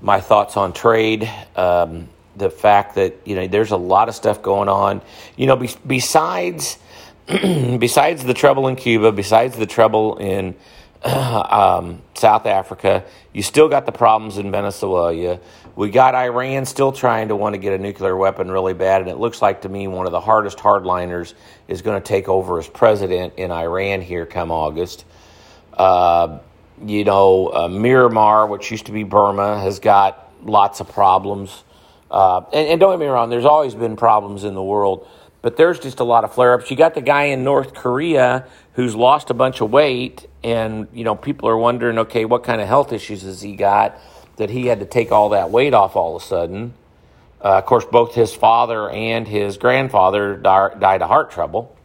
my 0.00 0.20
thoughts 0.20 0.56
on 0.56 0.72
trade. 0.72 1.30
Um, 1.56 2.08
the 2.36 2.50
fact 2.50 2.96
that 2.96 3.14
you 3.24 3.36
know 3.36 3.46
there's 3.46 3.70
a 3.70 3.76
lot 3.76 4.08
of 4.08 4.14
stuff 4.14 4.42
going 4.42 4.68
on. 4.68 5.02
You 5.36 5.46
know, 5.46 5.56
be, 5.56 5.70
besides 5.86 6.78
besides 7.26 8.24
the 8.24 8.34
trouble 8.34 8.68
in 8.68 8.76
Cuba, 8.76 9.12
besides 9.12 9.56
the 9.56 9.66
trouble 9.66 10.16
in 10.18 10.54
um, 11.04 12.00
South 12.14 12.46
Africa. 12.46 13.04
You 13.32 13.42
still 13.42 13.68
got 13.68 13.84
the 13.84 13.92
problems 13.92 14.38
in 14.38 14.50
Venezuela. 14.50 15.38
We 15.76 15.90
got 15.90 16.14
Iran 16.14 16.64
still 16.64 16.92
trying 16.92 17.28
to 17.28 17.36
want 17.36 17.54
to 17.54 17.58
get 17.58 17.72
a 17.72 17.78
nuclear 17.78 18.16
weapon 18.16 18.50
really 18.50 18.74
bad, 18.74 19.02
and 19.02 19.10
it 19.10 19.18
looks 19.18 19.42
like 19.42 19.62
to 19.62 19.68
me 19.68 19.86
one 19.86 20.06
of 20.06 20.12
the 20.12 20.20
hardest 20.20 20.58
hardliners 20.58 21.34
is 21.68 21.82
going 21.82 22.00
to 22.00 22.06
take 22.06 22.28
over 22.28 22.58
as 22.58 22.68
president 22.68 23.34
in 23.36 23.50
Iran 23.50 24.00
here 24.00 24.24
come 24.24 24.50
August. 24.50 25.04
Uh, 25.74 26.38
you 26.82 27.04
know, 27.04 27.48
uh, 27.48 27.68
Myanmar, 27.68 28.48
which 28.48 28.70
used 28.70 28.86
to 28.86 28.92
be 28.92 29.04
Burma, 29.04 29.60
has 29.60 29.78
got 29.78 30.32
lots 30.42 30.80
of 30.80 30.88
problems. 30.88 31.64
Uh, 32.10 32.42
and, 32.52 32.68
and, 32.68 32.80
don't 32.80 32.92
get 32.92 33.00
me 33.00 33.06
wrong, 33.06 33.30
there's 33.30 33.44
always 33.44 33.74
been 33.74 33.96
problems 33.96 34.44
in 34.44 34.54
the 34.54 34.62
world, 34.62 35.08
but 35.42 35.56
there's 35.56 35.78
just 35.78 36.00
a 36.00 36.04
lot 36.04 36.24
of 36.24 36.32
flare 36.32 36.54
ups. 36.54 36.70
You 36.70 36.76
got 36.76 36.94
the 36.94 37.00
guy 37.00 37.24
in 37.24 37.44
North 37.44 37.74
Korea 37.74 38.46
who's 38.74 38.94
lost 38.94 39.30
a 39.30 39.34
bunch 39.34 39.60
of 39.60 39.70
weight, 39.70 40.26
and, 40.42 40.88
you 40.92 41.04
know, 41.04 41.14
people 41.14 41.48
are 41.48 41.56
wondering, 41.56 41.98
okay, 41.98 42.24
what 42.24 42.44
kind 42.44 42.60
of 42.60 42.68
health 42.68 42.92
issues 42.92 43.22
has 43.22 43.40
he 43.40 43.56
got 43.56 43.98
that 44.36 44.50
he 44.50 44.66
had 44.66 44.80
to 44.80 44.86
take 44.86 45.12
all 45.12 45.30
that 45.30 45.50
weight 45.50 45.74
off 45.74 45.96
all 45.96 46.16
of 46.16 46.22
a 46.22 46.24
sudden? 46.24 46.74
Uh, 47.40 47.58
of 47.58 47.66
course, 47.66 47.84
both 47.84 48.14
his 48.14 48.34
father 48.34 48.88
and 48.90 49.28
his 49.28 49.58
grandfather 49.58 50.36
died 50.36 51.02
of 51.02 51.08
heart 51.08 51.30
trouble. 51.30 51.76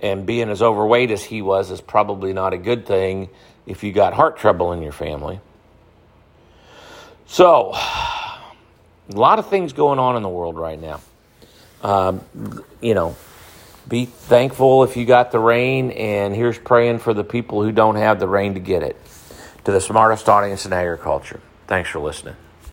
And 0.00 0.26
being 0.26 0.50
as 0.50 0.60
overweight 0.60 1.10
as 1.10 1.24
he 1.24 1.40
was 1.40 1.70
is 1.70 1.80
probably 1.80 2.32
not 2.32 2.52
a 2.52 2.58
good 2.58 2.86
thing 2.86 3.30
if 3.66 3.82
you 3.82 3.92
got 3.92 4.14
heart 4.14 4.36
trouble 4.36 4.72
in 4.72 4.82
your 4.82 4.92
family. 4.92 5.40
So, 7.26 7.72
a 7.74 8.42
lot 9.08 9.38
of 9.38 9.48
things 9.48 9.72
going 9.72 9.98
on 9.98 10.16
in 10.16 10.22
the 10.22 10.28
world 10.28 10.56
right 10.56 10.80
now. 10.80 11.00
Um, 11.82 12.20
you 12.80 12.94
know, 12.94 13.16
be 13.88 14.06
thankful 14.06 14.84
if 14.84 14.96
you 14.96 15.04
got 15.04 15.30
the 15.30 15.38
rain, 15.38 15.90
and 15.90 16.34
here's 16.34 16.58
praying 16.58 17.00
for 17.00 17.12
the 17.12 17.24
people 17.24 17.62
who 17.62 17.72
don't 17.72 17.96
have 17.96 18.18
the 18.20 18.28
rain 18.28 18.54
to 18.54 18.60
get 18.60 18.82
it. 18.82 18.96
To 19.64 19.72
the 19.72 19.80
smartest 19.80 20.28
audience 20.28 20.66
in 20.66 20.72
agriculture. 20.72 21.40
Thanks 21.66 21.88
for 21.88 21.98
listening. 21.98 22.36